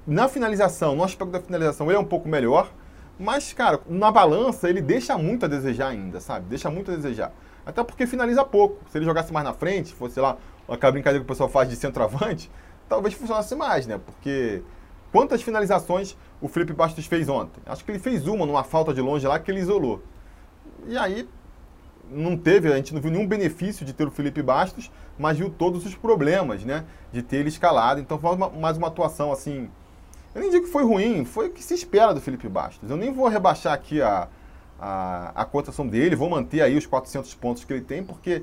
[0.06, 2.70] Na finalização, no aspecto da finalização, ele é um pouco melhor,
[3.20, 6.46] mas, cara, na balança ele deixa muito a desejar ainda, sabe?
[6.46, 7.30] Deixa muito a desejar.
[7.66, 8.80] Até porque finaliza pouco.
[8.88, 11.76] Se ele jogasse mais na frente, fosse, lá, aquela brincadeira que o pessoal faz de
[11.76, 12.50] centroavante,
[12.88, 14.00] talvez funcionasse mais, né?
[14.02, 14.62] Porque
[15.12, 17.61] quantas finalizações o Felipe Bastos fez ontem?
[17.66, 20.02] Acho que ele fez uma numa falta de longe lá que ele isolou.
[20.87, 21.28] E aí
[22.11, 25.50] não teve, a gente não viu nenhum benefício de ter o Felipe Bastos, mas viu
[25.50, 26.87] todos os problemas, né?
[27.12, 28.00] De ter ele escalado.
[28.00, 29.68] Então foi mais uma atuação assim
[30.34, 32.88] eu nem digo que foi ruim, foi o que se espera do Felipe Bastos.
[32.88, 34.28] Eu nem vou rebaixar aqui a,
[34.78, 38.42] a, a cotação dele, vou manter aí os 400 pontos que ele tem, porque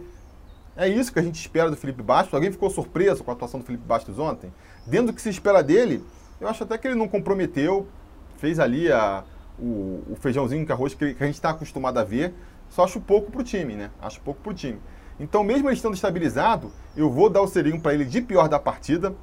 [0.76, 2.34] é isso que a gente espera do Felipe Bastos.
[2.34, 4.54] Alguém ficou surpreso com a atuação do Felipe Bastos ontem?
[4.86, 6.04] Dentro do que se espera dele,
[6.40, 7.88] Eu acho até que ele não comprometeu,
[8.38, 9.24] fez ali a,
[9.58, 12.32] o, o feijãozinho com arroz que, que a gente está acostumado a ver,
[12.70, 13.90] só acho pouco para o time, né?
[14.00, 14.80] Acho pouco para o time.
[15.20, 18.60] Então, mesmo ele estando estabilizado, eu vou dar o selinho para ele de pior da
[18.60, 19.16] partida,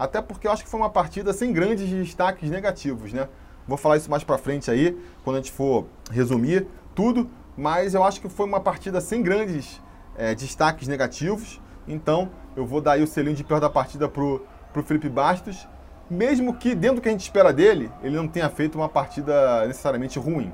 [0.00, 3.28] até porque eu acho que foi uma partida sem grandes destaques negativos, né?
[3.68, 8.02] Vou falar isso mais para frente aí, quando a gente for resumir tudo, mas eu
[8.02, 9.78] acho que foi uma partida sem grandes
[10.16, 14.42] é, destaques negativos, então eu vou dar aí o selinho de pior da partida pro,
[14.72, 15.68] pro Felipe Bastos,
[16.08, 19.66] mesmo que dentro do que a gente espera dele, ele não tenha feito uma partida
[19.66, 20.50] necessariamente ruim.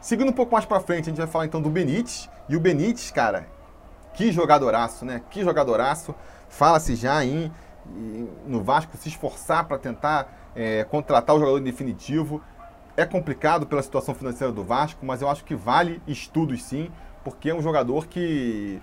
[0.00, 2.60] Seguindo um pouco mais para frente, a gente vai falar então do Benítez, e o
[2.60, 3.48] Benítez, cara,
[4.14, 5.20] que jogadoraço, né?
[5.30, 6.14] Que jogadoraço.
[6.48, 7.52] Fala-se já em,
[8.46, 12.42] no Vasco se esforçar para tentar é, contratar o jogador definitivo.
[12.96, 16.90] É complicado pela situação financeira do Vasco, mas eu acho que vale estudos sim,
[17.22, 18.80] porque é um jogador que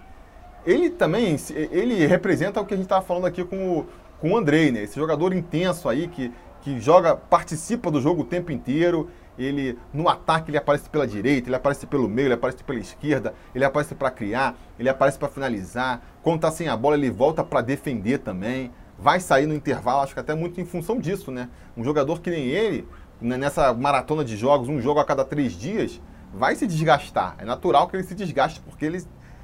[0.66, 3.88] ele também ele representa o que a gente estava falando aqui com o,
[4.20, 4.84] com o Andrei, né?
[4.84, 9.10] Esse jogador intenso aí que, que joga, participa do jogo o tempo inteiro.
[9.38, 13.34] Ele no ataque ele aparece pela direita, ele aparece pelo meio, ele aparece pela esquerda,
[13.54, 16.02] ele aparece para criar, ele aparece para finalizar.
[16.24, 18.72] Quando tá sem a bola, ele volta para defender também.
[18.98, 21.50] Vai sair no intervalo, acho que até muito em função disso, né?
[21.76, 22.88] Um jogador que nem ele,
[23.20, 26.02] né, nessa maratona de jogos, um jogo a cada três dias,
[26.34, 27.36] vai se desgastar.
[27.38, 29.04] É natural que ele se desgaste, porque ele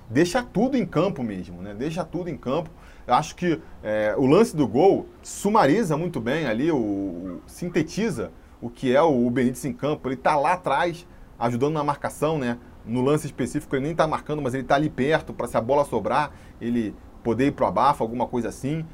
[0.09, 1.73] deixa tudo em campo mesmo, né?
[1.73, 2.69] Deixa tudo em campo.
[3.05, 8.31] Eu acho que é, o lance do gol sumariza muito bem ali, o, o sintetiza
[8.61, 10.07] o que é o, o Benítez em campo.
[10.07, 11.07] Ele está lá atrás,
[11.39, 12.57] ajudando na marcação, né?
[12.85, 15.61] No lance específico ele nem está marcando, mas ele está ali perto para se a
[15.61, 18.85] bola sobrar, ele poder ir para o abafa, alguma coisa assim.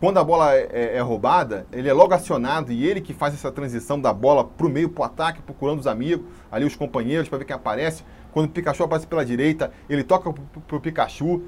[0.00, 3.34] Quando a bola é, é, é, roubada, ele é logo acionado e ele que faz
[3.34, 6.76] essa transição da bola para o meio, para o ataque, procurando os amigos, ali os
[6.76, 8.04] companheiros, para ver quem aparece.
[8.30, 11.42] Quando o Pikachu aparece pela direita, ele toca para o Pikachu,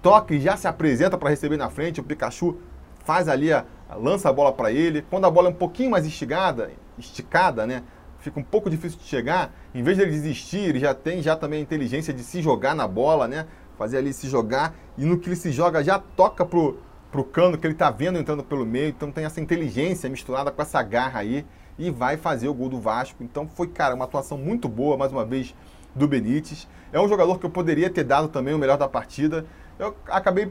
[0.00, 2.00] toca e já se apresenta para receber na frente.
[2.00, 2.56] O Pikachu
[3.04, 5.04] faz ali, a, lança a bola para ele.
[5.10, 7.82] Quando a bola é um pouquinho mais esticada, esticada, né?
[8.20, 9.52] Fica um pouco difícil de chegar.
[9.74, 12.74] Em vez de ele desistir, ele já tem já também a inteligência de se jogar
[12.74, 13.46] na bola, né?
[13.76, 16.78] Fazer ali se jogar e no que ele se joga já toca pro
[17.12, 18.88] pro cano que ele tá vendo entrando pelo meio.
[18.88, 21.46] Então tem essa inteligência misturada com essa garra aí
[21.78, 23.22] e vai fazer o gol do Vasco.
[23.22, 25.54] Então foi, cara, uma atuação muito boa, mais uma vez,
[25.94, 26.66] do Benítez.
[26.92, 29.44] É um jogador que eu poderia ter dado também o melhor da partida.
[29.78, 30.50] Eu acabei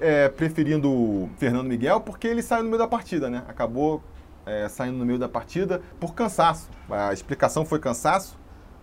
[0.00, 3.42] é, preferindo o Fernando Miguel porque ele saiu no meio da partida, né?
[3.48, 4.02] Acabou
[4.44, 6.70] é, saindo no meio da partida por cansaço.
[6.88, 8.38] A explicação foi cansaço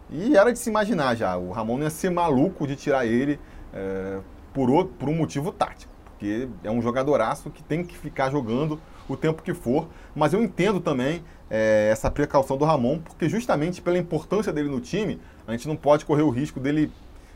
[0.10, 1.38] e era de se imaginar já.
[1.38, 3.40] O Ramon ia ser maluco de tirar ele
[3.74, 4.20] é,
[4.54, 5.93] por, outro, por um motivo tático,
[6.24, 9.90] porque é um jogadoraço que tem que ficar jogando o tempo que for.
[10.16, 14.80] Mas eu entendo também é, essa precaução do Ramon, porque justamente pela importância dele no
[14.80, 16.90] time, a gente não pode correr o risco dele,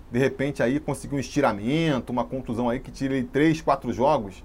[0.09, 4.41] de repente, aí conseguir um estiramento, uma contusão aí que tire três, quatro jogos.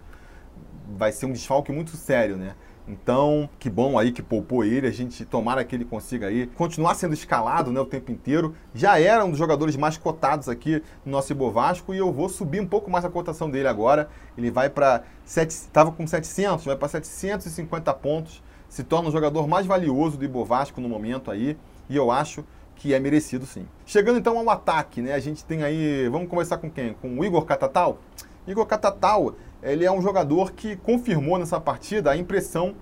[0.99, 2.57] Vai ser um desfalque muito sério, né?
[2.87, 6.95] Então, que bom aí que poupou ele, a gente tomara que ele consiga aí continuar
[6.95, 8.55] sendo escalado né, o tempo inteiro.
[8.75, 12.61] Já era um dos jogadores mais cotados aqui no nosso Ibovasco e eu vou subir
[12.61, 14.09] um pouco mais a cotação dele agora.
[14.37, 19.65] Ele vai para estava com 700, vai para 750 pontos, se torna o jogador mais
[19.65, 21.57] valioso do Ibovasco no momento aí,
[21.89, 23.67] e eu acho que é merecido sim.
[23.87, 25.15] Chegando então ao ataque, né?
[25.15, 26.95] A gente tem aí, vamos começar com quem?
[26.95, 27.99] Com o Igor Catatal.
[28.47, 32.75] Igor Catatal ele é um jogador que confirmou nessa partida a impressão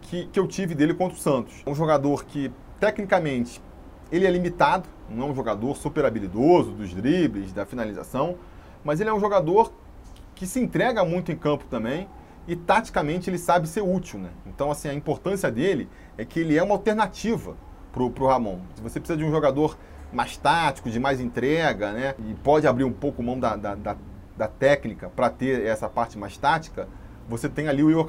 [0.00, 1.62] que, que eu tive dele contra o Santos.
[1.66, 3.60] Um jogador que, tecnicamente,
[4.10, 8.36] ele é limitado, não é um jogador super habilidoso dos dribles, da finalização,
[8.82, 9.72] mas ele é um jogador
[10.34, 12.08] que se entrega muito em campo também
[12.48, 14.30] e taticamente ele sabe ser útil, né?
[14.46, 17.56] Então, assim, a importância dele é que ele é uma alternativa
[17.92, 18.60] pro, pro Ramon.
[18.74, 19.78] Se você precisa de um jogador
[20.12, 22.14] mais tático, de mais entrega, né?
[22.18, 23.96] E pode abrir um pouco mão da, da, da
[24.42, 26.88] da técnica para ter essa parte mais tática,
[27.28, 28.04] você tem ali o Igor.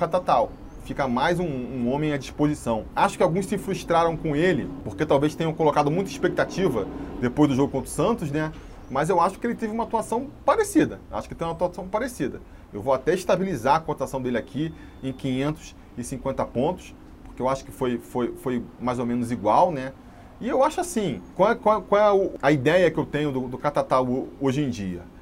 [0.84, 2.86] Fica mais um, um, homem à disposição.
[2.96, 6.88] Acho que alguns se frustraram com ele, porque talvez tenham colocado muita expectativa
[7.22, 8.52] depois do jogo contra o Santos, né?
[8.90, 11.00] Mas eu acho que ele teve uma atuação parecida.
[11.12, 12.42] Acho que tem uma atuação parecida.
[12.74, 17.72] Eu vou até estabilizar a cotação dele aqui em 550 pontos, porque eu acho que
[17.72, 19.94] foi, foi, foi mais ou menos igual, né?
[20.42, 23.48] E eu acho assim, qual é, qual, qual é a ideia que eu tenho do,
[23.48, 25.13] do hoje em dia?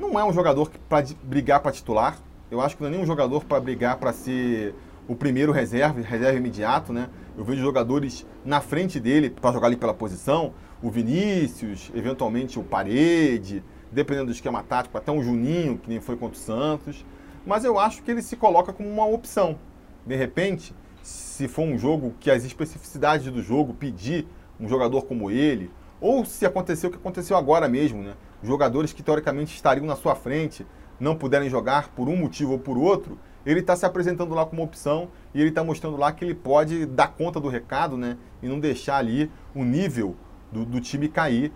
[0.00, 2.18] Não é um jogador para brigar para titular.
[2.50, 4.74] Eu acho que não é nem um jogador para brigar para ser
[5.06, 7.08] o primeiro reserva, reserva imediato, né?
[7.36, 12.62] Eu vejo jogadores na frente dele para jogar ali pela posição, o Vinícius, eventualmente o
[12.62, 17.04] Parede, dependendo do esquema tático, até um Juninho, que nem foi contra o Santos.
[17.46, 19.58] Mas eu acho que ele se coloca como uma opção.
[20.06, 24.26] De repente, se for um jogo que as especificidades do jogo pedir
[24.58, 28.14] um jogador como ele, ou se aconteceu o que aconteceu agora mesmo, né?
[28.42, 30.66] Jogadores que teoricamente estariam na sua frente
[30.98, 34.62] não puderem jogar por um motivo ou por outro, ele está se apresentando lá como
[34.62, 38.18] opção e ele está mostrando lá que ele pode dar conta do recado, né?
[38.42, 40.14] E não deixar ali o nível
[40.52, 41.50] do, do time cair,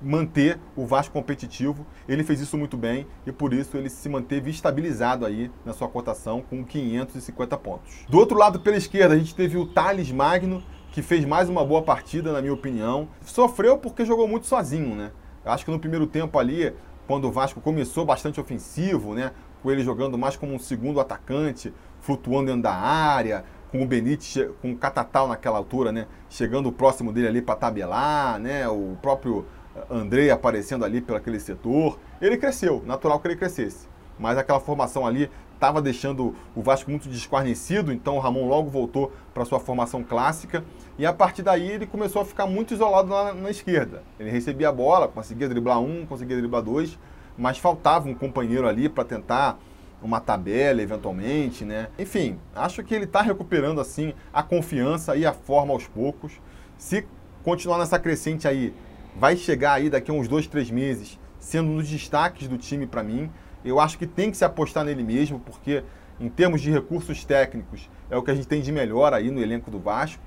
[0.00, 1.86] manter o Vasco competitivo.
[2.08, 5.88] Ele fez isso muito bem e por isso ele se manteve estabilizado aí na sua
[5.88, 8.06] cotação com 550 pontos.
[8.08, 11.64] Do outro lado, pela esquerda, a gente teve o Thales Magno, que fez mais uma
[11.64, 13.08] boa partida, na minha opinião.
[13.22, 15.10] Sofreu porque jogou muito sozinho, né?
[15.46, 16.74] Acho que no primeiro tempo ali,
[17.06, 19.32] quando o Vasco começou bastante ofensivo, né?
[19.62, 24.48] Com ele jogando mais como um segundo atacante, flutuando dentro da área, com o Benítez,
[24.60, 26.06] com o Catatal naquela altura, né?
[26.28, 28.68] Chegando próximo dele ali para tabelar, né?
[28.68, 29.46] O próprio
[29.90, 31.98] André aparecendo ali pelo aquele setor.
[32.20, 33.88] Ele cresceu, natural que ele crescesse.
[34.18, 39.12] Mas aquela formação ali estava deixando o Vasco muito desguarnecido, então o Ramon logo voltou
[39.34, 40.62] para sua formação clássica
[40.98, 44.02] e a partir daí ele começou a ficar muito isolado na, na, esquerda.
[44.20, 46.98] Ele recebia a bola, conseguia driblar um, conseguia driblar dois,
[47.36, 49.58] mas faltava um companheiro ali para tentar
[50.02, 51.88] uma tabela eventualmente, né?
[51.98, 56.32] Enfim, acho que ele está recuperando assim a confiança e a forma aos poucos.
[56.76, 57.06] Se
[57.42, 58.74] continuar nessa crescente aí,
[59.16, 62.86] vai chegar aí daqui a uns dois, três meses, sendo um dos destaques do time
[62.86, 63.30] para mim.
[63.66, 65.82] Eu acho que tem que se apostar nele mesmo, porque
[66.20, 69.40] em termos de recursos técnicos é o que a gente tem de melhor aí no
[69.40, 70.22] elenco do Vasco.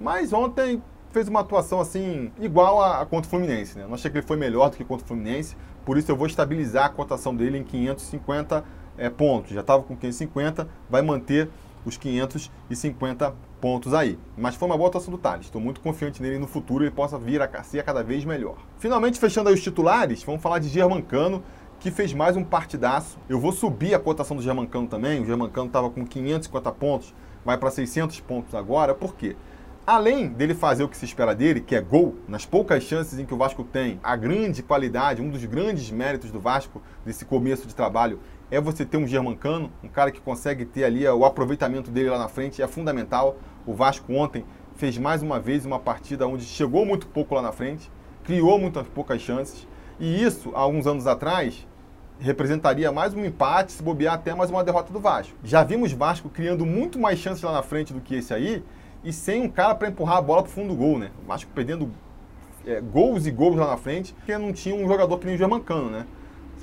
[0.00, 3.84] Mas ontem fez uma atuação assim igual a, a contra o Fluminense, né?
[3.84, 6.16] Eu não achei que ele foi melhor do que contra o Fluminense, por isso eu
[6.16, 8.64] vou estabilizar a cotação dele em 550
[8.98, 9.52] é, pontos.
[9.52, 11.48] Já estava com 550, vai manter
[11.84, 14.18] os 550 pontos aí.
[14.36, 15.46] Mas foi uma boa atuação do Thales.
[15.46, 18.56] Estou muito confiante nele no futuro ele possa vir a ser cada vez melhor.
[18.78, 21.42] Finalmente, fechando aí os titulares, vamos falar de Germancano,
[21.86, 23.16] que fez mais um partidaço.
[23.28, 25.22] Eu vou subir a cotação do Germancano também.
[25.22, 28.92] O Germancano estava com 550 pontos, vai para 600 pontos agora.
[28.92, 29.36] Por quê?
[29.86, 33.24] Além dele fazer o que se espera dele, que é gol, nas poucas chances em
[33.24, 37.68] que o Vasco tem, a grande qualidade, um dos grandes méritos do Vasco nesse começo
[37.68, 38.18] de trabalho
[38.50, 42.18] é você ter um Germancano, um cara que consegue ter ali o aproveitamento dele lá
[42.18, 43.38] na frente, é fundamental.
[43.64, 44.44] O Vasco ontem
[44.74, 47.88] fez mais uma vez uma partida onde chegou muito pouco lá na frente,
[48.24, 49.68] criou muitas poucas chances,
[49.98, 51.66] e isso, há alguns anos atrás,
[52.18, 55.34] representaria mais um empate, se bobear até mais uma derrota do Vasco.
[55.44, 58.62] Já vimos Vasco criando muito mais chances lá na frente do que esse aí,
[59.04, 61.10] e sem um cara para empurrar a bola para o fundo do gol, né?
[61.22, 61.90] O Vasco perdendo
[62.66, 65.38] é, gols e gols lá na frente, porque não tinha um jogador que nem o
[65.38, 66.06] Germancano, né?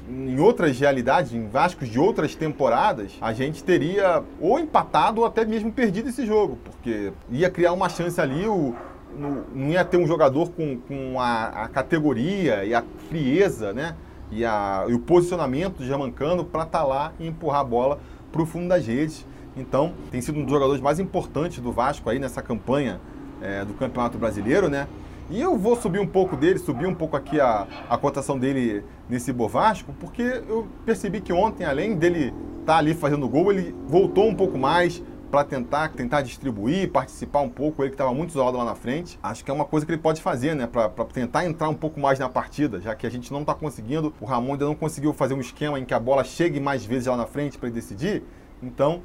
[0.09, 5.45] em outras realidades, em Vascos de outras temporadas, a gente teria ou empatado ou até
[5.45, 8.75] mesmo perdido esse jogo, porque ia criar uma chance ali, o,
[9.17, 13.95] não ia ter um jogador com, com a, a categoria e a frieza, né?
[14.35, 17.99] E, a, e o posicionamento do Jamancano para estar tá lá e empurrar a bola
[18.31, 19.25] para o fundo das redes.
[19.55, 22.99] Então, tem sido um dos jogadores mais importantes do Vasco aí nessa campanha
[23.41, 24.87] é, do Campeonato Brasileiro, né?
[25.29, 28.83] E eu vou subir um pouco dele, subir um pouco aqui a, a cotação dele
[29.09, 33.73] nesse Bovasco, porque eu percebi que ontem, além dele estar tá ali fazendo gol, ele
[33.87, 35.01] voltou um pouco mais
[35.33, 39.17] para tentar, tentar distribuir, participar um pouco, ele que estava muito isolado lá na frente.
[39.23, 41.99] Acho que é uma coisa que ele pode fazer, né, para tentar entrar um pouco
[41.99, 45.11] mais na partida, já que a gente não está conseguindo, o Ramon ainda não conseguiu
[45.11, 47.73] fazer um esquema em que a bola chegue mais vezes lá na frente para ele
[47.73, 48.21] decidir.
[48.61, 49.01] Então,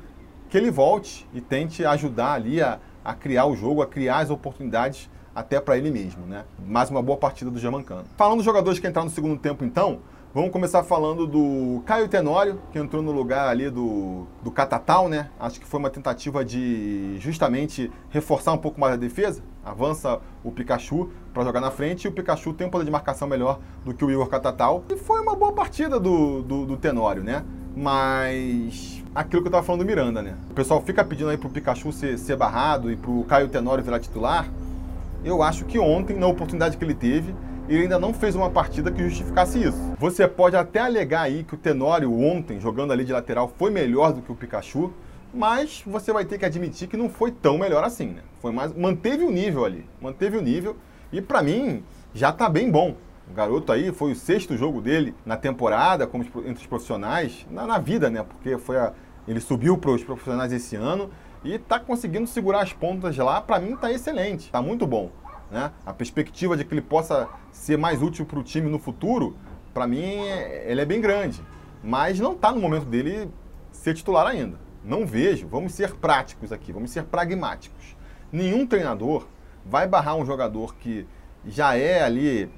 [0.51, 4.29] que ele volte e tente ajudar ali a, a criar o jogo, a criar as
[4.29, 6.45] oportunidades até para ele mesmo, né?
[6.67, 8.05] Mais uma boa partida do Jamancano.
[8.19, 10.01] Falando dos jogadores que entraram no segundo tempo, então,
[10.35, 15.31] vamos começar falando do Caio Tenório, que entrou no lugar ali do, do Catatal, né?
[15.39, 19.43] Acho que foi uma tentativa de justamente reforçar um pouco mais a defesa.
[19.65, 23.27] Avança o Pikachu para jogar na frente e o Pikachu tem um poder de marcação
[23.27, 24.85] melhor do que o Igor Catatal.
[24.89, 27.45] E foi uma boa partida do, do, do Tenório, né?
[27.77, 30.37] Mas aquilo que eu estava falando do Miranda, né?
[30.51, 33.99] O pessoal fica pedindo aí pro Pikachu ser, ser barrado e pro Caio Tenório virar
[33.99, 34.49] titular
[35.25, 37.35] eu acho que ontem, na oportunidade que ele teve,
[37.69, 39.79] ele ainda não fez uma partida que justificasse isso.
[39.99, 44.13] Você pode até alegar aí que o Tenório ontem, jogando ali de lateral, foi melhor
[44.13, 44.93] do que o Pikachu,
[45.35, 48.23] mas você vai ter que admitir que não foi tão melhor assim, né?
[48.41, 50.77] Foi mais, manteve o nível ali, manteve o nível
[51.13, 51.83] e para mim
[52.15, 52.97] já tá bem bom.
[53.31, 57.67] O garoto aí foi o sexto jogo dele na temporada, como entre os profissionais, na,
[57.67, 58.23] na vida, né?
[58.23, 58.95] Porque foi a,
[59.27, 61.11] ele subiu para os profissionais esse ano
[61.45, 65.11] e está conseguindo segurar as pontas lá, para mim está excelente, está muito bom.
[65.51, 65.71] Né?
[65.85, 69.37] A perspectiva de que ele possa ser mais útil para o time no futuro,
[69.73, 70.21] para mim,
[70.65, 71.43] ele é bem grande.
[71.83, 73.31] Mas não está no momento dele
[73.73, 74.59] ser titular ainda.
[74.85, 75.47] Não vejo.
[75.47, 77.97] Vamos ser práticos aqui, vamos ser pragmáticos.
[78.31, 79.27] Nenhum treinador
[79.65, 81.07] vai barrar um jogador que
[81.47, 82.51] já é ali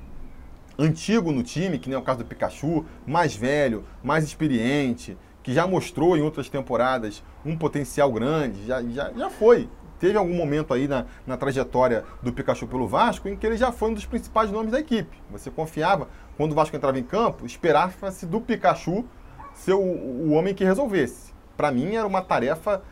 [0.78, 5.52] antigo no time, que nem é o caso do Pikachu, mais velho, mais experiente, que
[5.52, 9.68] já mostrou em outras temporadas um potencial grande, já, já, já foi.
[10.00, 13.70] Teve algum momento aí na, na trajetória do Pikachu pelo Vasco em que ele já
[13.70, 15.22] foi um dos principais nomes da equipe.
[15.30, 16.08] Você confiava,
[16.38, 19.04] quando o Vasco entrava em campo, esperava-se do Pikachu
[19.52, 21.34] ser o, o homem que resolvesse.
[21.54, 22.82] para mim era uma tarefa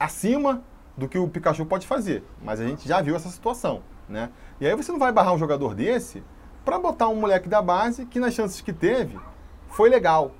[0.00, 0.62] acima
[0.96, 2.24] do que o Pikachu pode fazer.
[2.42, 4.30] Mas a gente já viu essa situação, né?
[4.58, 6.24] E aí você não vai barrar um jogador desse
[6.64, 9.18] para botar um moleque da base que nas chances que teve
[9.68, 10.32] foi legal.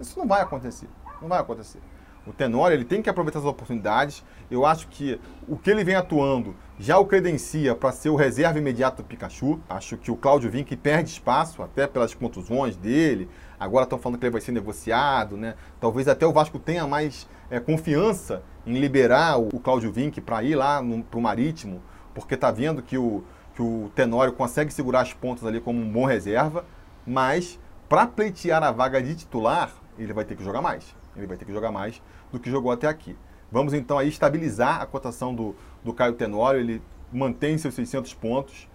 [0.00, 0.88] Isso não vai acontecer.
[1.20, 1.80] Não vai acontecer.
[2.26, 4.24] O Tenório ele tem que aproveitar as oportunidades.
[4.50, 8.58] Eu acho que o que ele vem atuando já o credencia para ser o reserva
[8.58, 9.60] imediato do Pikachu.
[9.68, 13.28] Acho que o Cláudio Vinck perde espaço, até pelas contusões dele.
[13.60, 15.54] Agora estão falando que ele vai ser negociado, né?
[15.80, 20.42] Talvez até o Vasco tenha mais é, confiança em liberar o, o Cláudio Vinck para
[20.42, 21.82] ir lá para o Marítimo,
[22.14, 23.22] porque está vendo que o,
[23.54, 26.64] que o Tenório consegue segurar as pontas ali como um bom reserva,
[27.06, 27.58] mas
[27.88, 30.84] para pleitear a vaga de titular, ele vai ter que jogar mais.
[31.16, 32.02] Ele vai ter que jogar mais
[32.34, 33.16] do que jogou até aqui.
[33.50, 38.68] Vamos então aí estabilizar a cotação do, do Caio Tenório, ele mantém seus 600 pontos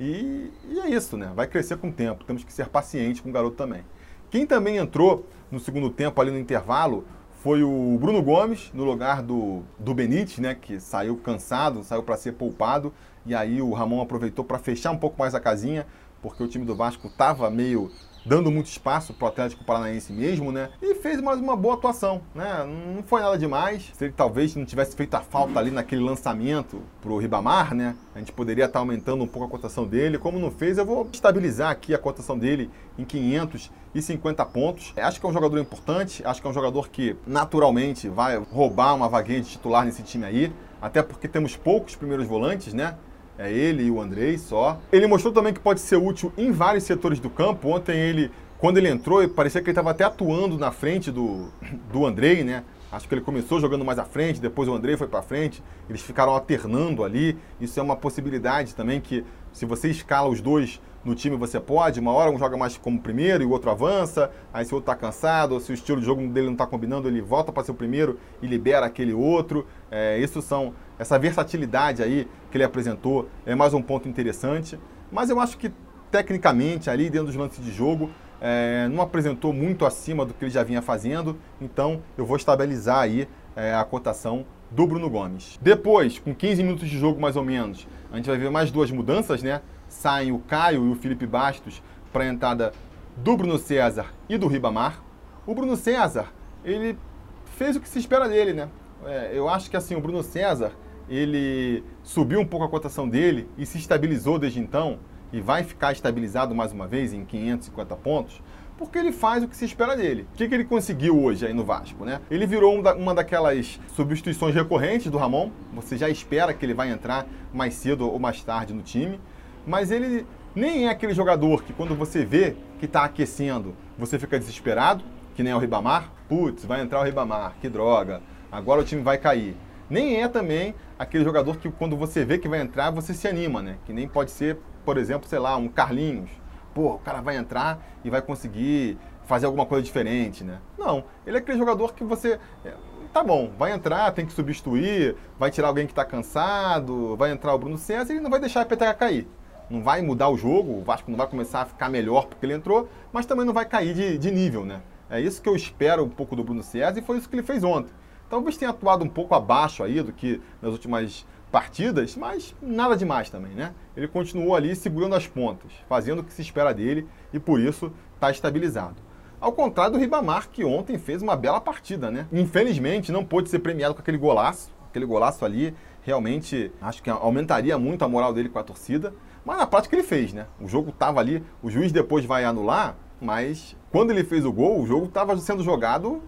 [0.00, 1.30] e, e, é isso, né?
[1.34, 3.84] Vai crescer com o tempo, temos que ser pacientes com o garoto também.
[4.30, 7.04] Quem também entrou no segundo tempo ali no intervalo
[7.42, 10.54] foi o Bruno Gomes, no lugar do, do Benítez, né?
[10.54, 12.92] Que saiu cansado, saiu para ser poupado
[13.26, 15.86] e aí o Ramon aproveitou para fechar um pouco mais a casinha,
[16.22, 17.90] porque o time do Vasco estava meio
[18.24, 20.70] dando muito espaço para o Atlético Paranaense mesmo, né?
[20.80, 22.64] E fez mais uma boa atuação, né?
[22.94, 23.90] Não foi nada demais.
[23.94, 27.94] Se ele talvez não tivesse feito a falta ali naquele lançamento pro Ribamar, né?
[28.14, 30.18] A gente poderia estar tá aumentando um pouco a cotação dele.
[30.18, 34.92] Como não fez, eu vou estabilizar aqui a cotação dele em 550 pontos.
[34.96, 38.94] Acho que é um jogador importante, acho que é um jogador que naturalmente vai roubar
[38.94, 42.96] uma vaguinha de titular nesse time aí, até porque temos poucos primeiros volantes, né?
[43.38, 44.78] É ele e o Andrei só.
[44.92, 47.68] Ele mostrou também que pode ser útil em vários setores do campo.
[47.68, 51.48] Ontem ele, quando ele entrou, parecia que ele estava até atuando na frente do,
[51.92, 52.64] do Andrei, né?
[52.92, 55.62] Acho que ele começou jogando mais à frente, depois o Andrei foi para frente.
[55.88, 57.38] Eles ficaram alternando ali.
[57.58, 61.98] Isso é uma possibilidade também que se você escala os dois no time você pode,
[61.98, 64.92] uma hora um joga mais como primeiro e o outro avança, aí se o outro
[64.92, 67.64] está cansado, ou se o estilo de jogo dele não está combinando, ele volta para
[67.64, 69.66] ser o primeiro e libera aquele outro.
[69.90, 74.78] É, isso são essa versatilidade aí que ele apresentou é mais um ponto interessante.
[75.10, 75.70] Mas eu acho que
[76.10, 78.10] tecnicamente ali dentro dos lances de jogo
[78.40, 81.36] é, não apresentou muito acima do que ele já vinha fazendo.
[81.60, 85.58] Então eu vou estabilizar aí é, a cotação do Bruno Gomes.
[85.60, 88.90] Depois, com 15 minutos de jogo mais ou menos, a gente vai ver mais duas
[88.90, 89.60] mudanças, né?
[89.92, 92.72] saem o Caio e o Felipe Bastos para a entrada
[93.16, 95.02] do Bruno César e do Ribamar.
[95.46, 96.32] O Bruno César,
[96.64, 96.98] ele
[97.44, 98.68] fez o que se espera dele, né?
[99.04, 100.72] É, eu acho que assim, o Bruno César,
[101.08, 104.98] ele subiu um pouco a cotação dele e se estabilizou desde então
[105.32, 108.42] e vai ficar estabilizado mais uma vez em 550 pontos,
[108.76, 110.26] porque ele faz o que se espera dele.
[110.32, 112.20] O que, que ele conseguiu hoje aí no Vasco, né?
[112.30, 115.50] Ele virou uma daquelas substituições recorrentes do Ramon.
[115.74, 119.18] Você já espera que ele vai entrar mais cedo ou mais tarde no time
[119.66, 124.38] mas ele nem é aquele jogador que quando você vê que está aquecendo, você fica
[124.38, 128.84] desesperado, que nem é o Ribamar, putz, vai entrar o Ribamar, que droga, agora o
[128.84, 129.56] time vai cair.
[129.92, 133.60] Nem é também aquele jogador que quando você vê que vai entrar, você se anima,
[133.60, 133.76] né?
[133.84, 136.30] Que nem pode ser, por exemplo, sei lá, um Carlinhos.
[136.72, 140.60] Pô, o cara vai entrar e vai conseguir fazer alguma coisa diferente, né?
[140.78, 142.72] Não, ele é aquele jogador que você é,
[143.12, 147.54] tá bom, vai entrar, tem que substituir, vai tirar alguém que está cansado, vai entrar
[147.54, 149.28] o Bruno César e não vai deixar a peteca cair
[149.68, 152.52] não vai mudar o jogo, o Vasco não vai começar a ficar melhor porque ele
[152.52, 154.82] entrou, mas também não vai cair de, de nível, né?
[155.08, 157.42] É isso que eu espero um pouco do Bruno César e foi isso que ele
[157.42, 157.92] fez ontem.
[158.32, 163.28] Talvez tenha atuado um pouco abaixo aí do que nas últimas partidas, mas nada demais
[163.28, 163.74] também, né?
[163.94, 167.92] Ele continuou ali segurando as pontas, fazendo o que se espera dele e por isso
[168.14, 168.96] está estabilizado.
[169.38, 172.26] Ao contrário do Ribamar, que ontem fez uma bela partida, né?
[172.32, 174.72] Infelizmente não pôde ser premiado com aquele golaço.
[174.88, 179.12] Aquele golaço ali realmente acho que aumentaria muito a moral dele com a torcida.
[179.44, 180.46] Mas na prática ele fez, né?
[180.58, 184.80] O jogo estava ali, o juiz depois vai anular, mas quando ele fez o gol,
[184.80, 186.22] o jogo estava sendo jogado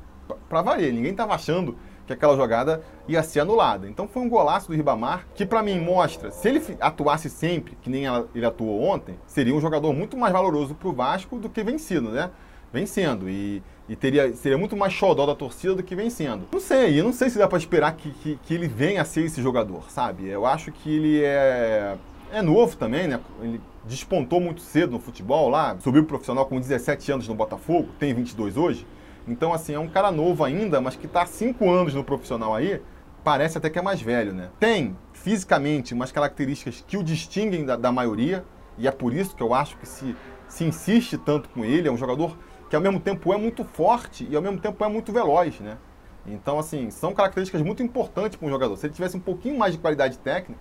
[0.50, 0.92] para valer.
[0.92, 3.88] Ninguém estava achando que aquela jogada ia ser anulada.
[3.88, 7.90] Então foi um golaço do Ribamar que para mim mostra, se ele atuasse sempre, que
[7.90, 11.62] nem ele atuou ontem, seria um jogador muito mais valoroso para o Vasco do que
[11.62, 12.30] vencido, né?
[12.72, 13.28] Vencendo.
[13.28, 16.48] E, e teria, seria muito mais xodó da torcida do que vencendo.
[16.52, 19.04] Não sei, eu não sei se dá para esperar que, que, que ele venha a
[19.04, 20.28] ser esse jogador, sabe?
[20.28, 21.96] Eu acho que ele é
[22.34, 23.20] é novo também, né?
[23.40, 28.12] Ele despontou muito cedo no futebol lá, subiu profissional com 17 anos no Botafogo, tem
[28.12, 28.86] 22 hoje.
[29.26, 32.54] Então, assim, é um cara novo ainda, mas que está há 5 anos no profissional
[32.54, 32.80] aí,
[33.22, 34.50] parece até que é mais velho, né?
[34.60, 38.44] Tem, fisicamente, umas características que o distinguem da, da maioria,
[38.76, 40.14] e é por isso que eu acho que se,
[40.46, 41.88] se insiste tanto com ele.
[41.88, 42.36] É um jogador
[42.68, 45.78] que, ao mesmo tempo, é muito forte e, ao mesmo tempo, é muito veloz, né?
[46.26, 48.76] Então, assim, são características muito importantes para um jogador.
[48.76, 50.60] Se ele tivesse um pouquinho mais de qualidade técnica,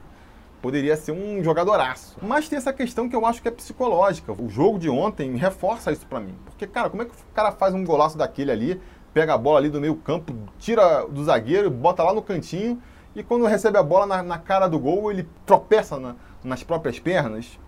[0.63, 2.15] poderia ser um jogadoraço.
[2.21, 4.31] Mas tem essa questão que eu acho que é psicológica.
[4.31, 6.33] O jogo de ontem reforça isso para mim.
[6.45, 8.81] Porque, cara, como é que o cara faz um golaço daquele ali,
[9.13, 12.81] pega a bola ali do meio campo, tira do zagueiro, bota lá no cantinho
[13.13, 16.97] e quando recebe a bola na, na cara do gol, ele tropeça na, nas próprias
[16.97, 17.59] pernas.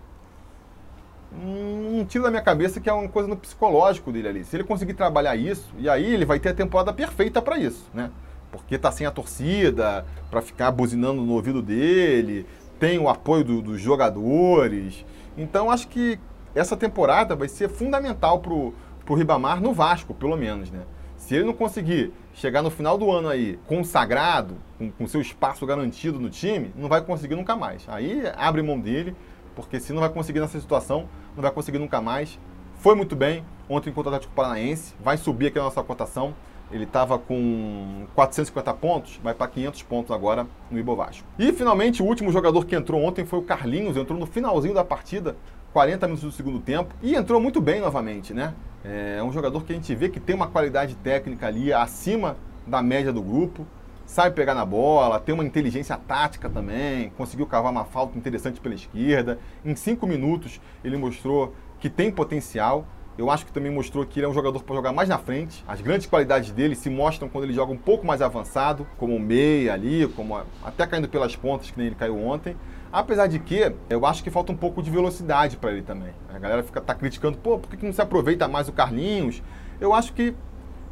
[1.30, 4.44] Não tira da minha cabeça que é uma coisa no psicológico dele ali.
[4.44, 7.90] Se ele conseguir trabalhar isso, e aí ele vai ter a temporada perfeita para isso,
[7.92, 8.10] né?
[8.50, 12.46] Porque tá sem a torcida, para ficar buzinando no ouvido dele,
[12.78, 15.04] tem o apoio do, dos jogadores.
[15.36, 16.18] Então acho que
[16.54, 18.72] essa temporada vai ser fundamental pro,
[19.04, 20.82] pro Ribamar no Vasco, pelo menos, né?
[21.16, 25.66] Se ele não conseguir chegar no final do ano aí consagrado, com, com seu espaço
[25.66, 27.84] garantido no time, não vai conseguir nunca mais.
[27.88, 29.16] Aí abre mão dele,
[29.54, 32.38] porque se não vai conseguir nessa situação, não vai conseguir nunca mais.
[32.76, 36.34] Foi muito bem ontem contra o Atlético Paranaense, vai subir aqui a nossa cotação.
[36.70, 41.26] Ele estava com 450 pontos, vai para 500 pontos agora no Ibovasco.
[41.38, 44.84] E finalmente o último jogador que entrou ontem foi o Carlinhos, entrou no finalzinho da
[44.84, 45.36] partida,
[45.72, 48.54] 40 minutos do segundo tempo, e entrou muito bem novamente, né?
[48.84, 52.36] É um jogador que a gente vê que tem uma qualidade técnica ali acima
[52.66, 53.66] da média do grupo,
[54.04, 58.74] sabe pegar na bola, tem uma inteligência tática também, conseguiu cavar uma falta interessante pela
[58.74, 59.38] esquerda.
[59.64, 62.86] Em cinco minutos ele mostrou que tem potencial.
[63.18, 65.64] Eu acho que também mostrou que ele é um jogador para jogar mais na frente.
[65.66, 69.72] As grandes qualidades dele se mostram quando ele joga um pouco mais avançado, como meia
[69.72, 72.54] ali, como até caindo pelas pontas, que nem ele caiu ontem.
[72.92, 76.10] Apesar de que eu acho que falta um pouco de velocidade para ele também.
[76.32, 79.42] A galera fica tá criticando, pô, por que não se aproveita mais o Carlinhos?
[79.80, 80.34] Eu acho que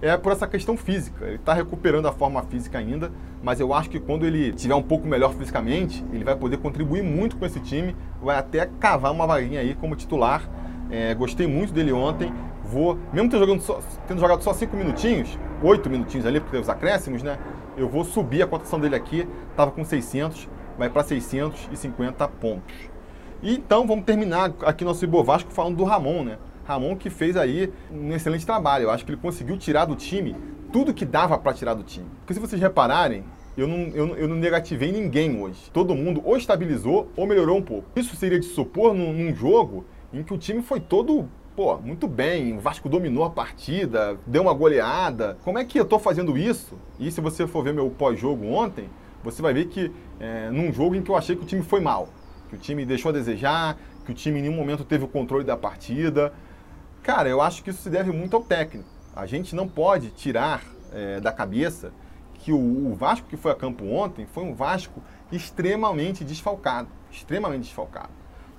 [0.01, 1.25] é por essa questão física.
[1.27, 3.13] Ele está recuperando a forma física ainda,
[3.43, 7.03] mas eu acho que quando ele tiver um pouco melhor fisicamente, ele vai poder contribuir
[7.03, 10.49] muito com esse time, vai até cavar uma vaguinha aí como titular.
[10.91, 12.33] É, gostei muito dele ontem.
[12.65, 16.63] Vou, mesmo tendo jogado, só, tendo jogado só cinco minutinhos, oito minutinhos ali, porque teve
[16.63, 17.39] os acréscimos, né?
[17.77, 22.75] Eu vou subir a cotação dele aqui, estava com 600, vai para 650 pontos.
[23.43, 26.39] E então vamos terminar aqui nosso Ibovasco falando do Ramon, né?
[26.65, 28.85] Ramon que fez aí um excelente trabalho.
[28.85, 30.35] Eu acho que ele conseguiu tirar do time
[30.73, 32.07] tudo que dava para tirar do time.
[32.21, 33.23] Porque se vocês repararem,
[33.57, 35.71] eu não, eu, eu não negativei ninguém hoje.
[35.73, 37.87] Todo mundo ou estabilizou ou melhorou um pouco.
[37.95, 39.85] Isso seria de supor num, num jogo
[40.15, 44.43] em que o time foi todo pô, muito bem, o Vasco dominou a partida, deu
[44.43, 45.39] uma goleada.
[45.45, 46.77] Como é que eu tô fazendo isso?
[46.99, 48.89] E se você for ver meu pós-jogo ontem,
[49.23, 51.81] você vai ver que é, num jogo em que eu achei que o time foi
[51.81, 52.09] mal,
[52.49, 55.45] que o time deixou a desejar, que o time em nenhum momento teve o controle
[55.45, 56.33] da partida.
[57.03, 58.89] Cara, eu acho que isso se deve muito ao técnico.
[59.15, 60.63] A gente não pode tirar
[60.93, 61.93] é, da cabeça
[62.35, 66.89] que o, o, Vasco que foi a campo ontem foi um Vasco extremamente desfalcado.
[67.11, 68.11] Extremamente desfalcado.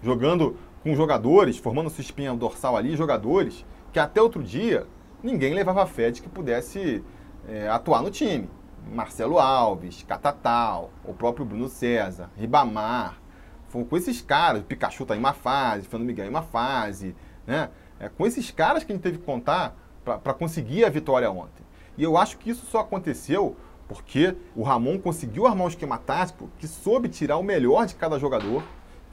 [0.02, 4.86] Jogando com jogadores, formando sua espinha dorsal ali, jogadores que até outro dia
[5.24, 7.04] ninguém levava fé de que pudesse
[7.50, 8.48] é, atuar no time.
[8.94, 13.20] Marcelo Alves, Catatal, o próprio Bruno César, Ribamar.
[13.68, 17.16] Foi com esses caras, o Pikachu está em uma fase, Fernando Miguel em uma fase,
[17.48, 17.72] né?
[18.00, 21.66] É com esses caras que a gente teve que contar para conseguir a vitória ontem.
[21.98, 23.56] E eu acho que isso só aconteceu
[23.88, 28.20] porque o Ramon conseguiu armar um esquema tático que soube tirar o melhor de cada
[28.20, 28.62] jogador,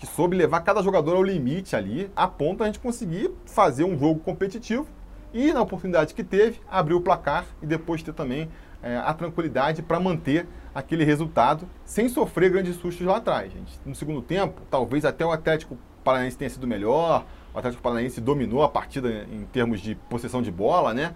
[0.03, 3.97] que soube levar cada jogador ao limite ali, a ponto a gente conseguir fazer um
[3.97, 4.85] jogo competitivo
[5.33, 8.49] e, na oportunidade que teve, abrir o placar e depois ter também
[8.83, 10.45] é, a tranquilidade para manter
[10.75, 13.53] aquele resultado sem sofrer grandes sustos lá atrás.
[13.53, 13.79] Gente.
[13.87, 17.25] No segundo tempo, talvez até o Atlético Paranaense tenha sido melhor,
[17.55, 21.15] o Atlético Paranaense dominou a partida em termos de possessão de bola, né?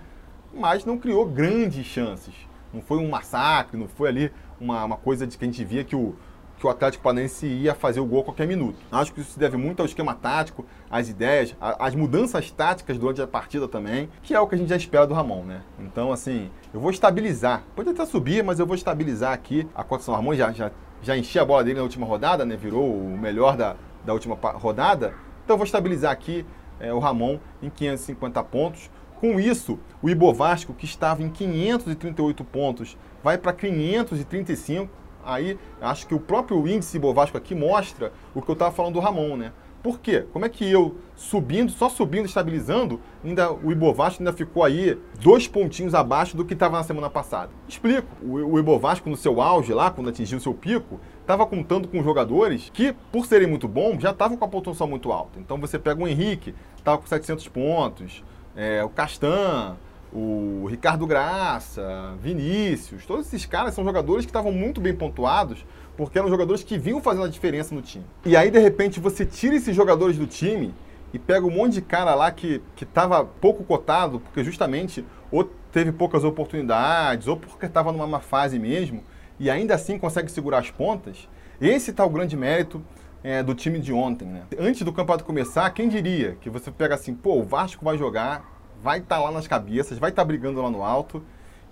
[0.54, 2.34] Mas não criou grandes chances.
[2.72, 5.82] Não foi um massacre, não foi ali uma, uma coisa de que a gente via
[5.82, 6.14] que o,
[6.58, 8.78] que o Atlético Paranaense ia fazer o gol a qualquer minuto.
[8.90, 13.20] Acho que isso se deve muito ao esquema tático, às ideias, às mudanças táticas durante
[13.20, 15.62] a partida também, que é o que a gente já espera do Ramon, né?
[15.78, 17.62] Então, assim, eu vou estabilizar.
[17.74, 20.14] Pode até subir, mas eu vou estabilizar aqui a cotação.
[20.14, 20.70] O Ramon já, já,
[21.02, 22.56] já enchi a bola dele na última rodada, né?
[22.56, 25.14] Virou o melhor da, da última rodada.
[25.44, 26.46] Então, eu vou estabilizar aqui
[26.80, 28.90] é, o Ramon em 550 pontos.
[29.20, 36.14] Com isso, o Ibovasco, que estava em 538 pontos, vai para 535 aí acho que
[36.14, 39.52] o próprio índice Bovasco aqui mostra o que eu estava falando do Ramon, né?
[39.86, 40.24] Por quê?
[40.32, 45.46] Como é que eu subindo, só subindo, estabilizando, ainda o Ibovasco ainda ficou aí dois
[45.46, 47.50] pontinhos abaixo do que estava na semana passada?
[47.68, 48.08] Explico.
[48.20, 52.02] O, o Ibovasco no seu auge lá, quando atingiu o seu pico, estava contando com
[52.02, 55.38] jogadores que, por serem muito bons, já estavam com a pontuação muito alta.
[55.38, 58.24] Então você pega o Henrique, estava com 700 pontos,
[58.56, 59.76] é, o Castan,
[60.12, 65.64] o Ricardo Graça, Vinícius, todos esses caras são jogadores que estavam muito bem pontuados,
[65.96, 68.04] porque eram jogadores que vinham fazendo a diferença no time.
[68.24, 70.74] E aí, de repente, você tira esses jogadores do time
[71.12, 75.92] e pega um monte de cara lá que estava pouco cotado, porque justamente ou teve
[75.92, 79.02] poucas oportunidades, ou porque estava numa má fase mesmo,
[79.38, 81.28] e ainda assim consegue segurar as pontas.
[81.60, 82.82] Esse está o grande mérito
[83.22, 84.26] é, do time de ontem.
[84.26, 84.42] Né?
[84.58, 88.55] Antes do campeonato começar, quem diria que você pega assim, pô, o Vasco vai jogar
[88.86, 91.20] vai estar tá lá nas cabeças, vai estar tá brigando lá no alto.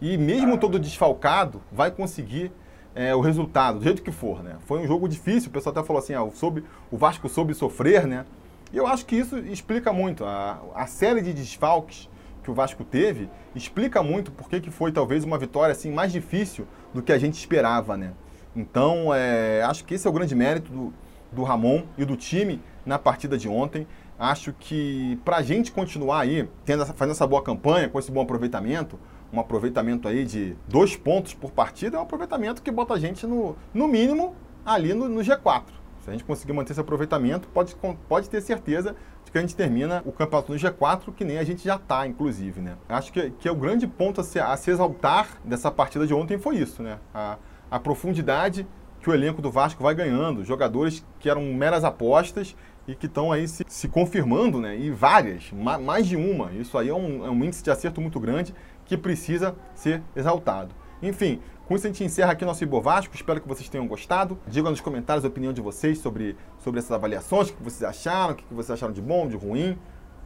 [0.02, 2.50] e mesmo todo desfalcado, vai conseguir
[2.92, 4.56] é, o resultado, do jeito que for, né?
[4.66, 8.04] Foi um jogo difícil, o pessoal até falou assim, ah, soube, o Vasco soube sofrer,
[8.04, 8.26] né?
[8.72, 10.24] E eu acho que isso explica muito.
[10.24, 12.08] A, a série de desfalques
[12.42, 16.66] que o Vasco teve explica muito porque que foi talvez uma vitória assim mais difícil
[16.92, 18.10] do que a gente esperava, né?
[18.56, 20.92] Então, é, acho que esse é o grande mérito do,
[21.30, 23.86] do Ramon e do time na partida de ontem.
[24.18, 28.10] Acho que para a gente continuar aí, tendo essa, fazendo essa boa campanha, com esse
[28.10, 28.98] bom aproveitamento,
[29.32, 33.26] um aproveitamento aí de dois pontos por partida, é um aproveitamento que bota a gente
[33.26, 35.64] no, no mínimo ali no, no G4.
[36.04, 37.74] Se a gente conseguir manter esse aproveitamento, pode,
[38.08, 38.94] pode ter certeza
[39.24, 42.06] de que a gente termina o campeonato no G4, que nem a gente já está,
[42.06, 42.60] inclusive.
[42.60, 42.76] Né?
[42.88, 46.12] Acho que, que é o grande ponto a se, a se exaltar dessa partida de
[46.12, 46.98] ontem foi isso, né?
[47.14, 47.38] A,
[47.70, 48.66] a profundidade
[49.00, 52.54] que o elenco do Vasco vai ganhando, jogadores que eram meras apostas
[52.86, 54.76] e que estão aí se, se, confirmando, né?
[54.76, 56.52] E várias, ma, mais de uma.
[56.52, 58.54] Isso aí é um, é um índice de acerto muito grande
[58.84, 60.74] que precisa ser exaltado.
[61.02, 63.14] Enfim, com isso a gente encerra aqui nosso Ibo Vasco.
[63.14, 64.38] Espero que vocês tenham gostado.
[64.46, 68.34] Digam nos comentários a opinião de vocês sobre, sobre essas avaliações, o que vocês acharam,
[68.34, 69.78] o que vocês acharam de bom, de ruim.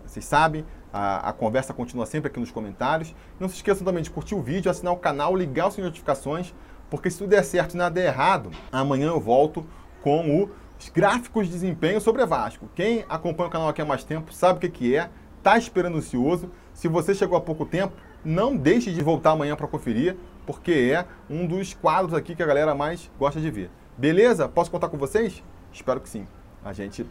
[0.05, 3.15] Vocês sabem, a, a conversa continua sempre aqui nos comentários.
[3.39, 6.55] Não se esqueçam também de curtir o vídeo, assinar o canal, ligar as notificações,
[6.91, 9.67] porque se tudo der certo e nada der errado, amanhã eu volto
[10.03, 10.49] com os
[10.95, 12.69] gráficos de desempenho sobre Vasco.
[12.75, 15.99] Quem acompanha o canal aqui há mais tempo sabe o que, que é, está esperando
[15.99, 16.51] ansioso.
[16.73, 20.17] Se você chegou há pouco tempo, não deixe de voltar amanhã para conferir,
[20.47, 23.71] porque é um dos quadros aqui que a galera mais gosta de ver.
[23.97, 24.49] Beleza?
[24.49, 25.43] Posso contar com vocês?
[25.73, 26.27] Espero que sim.
[26.65, 27.05] A gente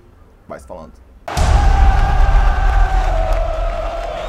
[0.47, 0.93] vai se falando.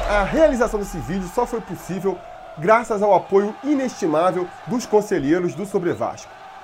[0.09, 2.17] A realização desse vídeo só foi possível
[2.57, 6.38] graças ao apoio inestimável dos conselheiros do Sobre Vasco.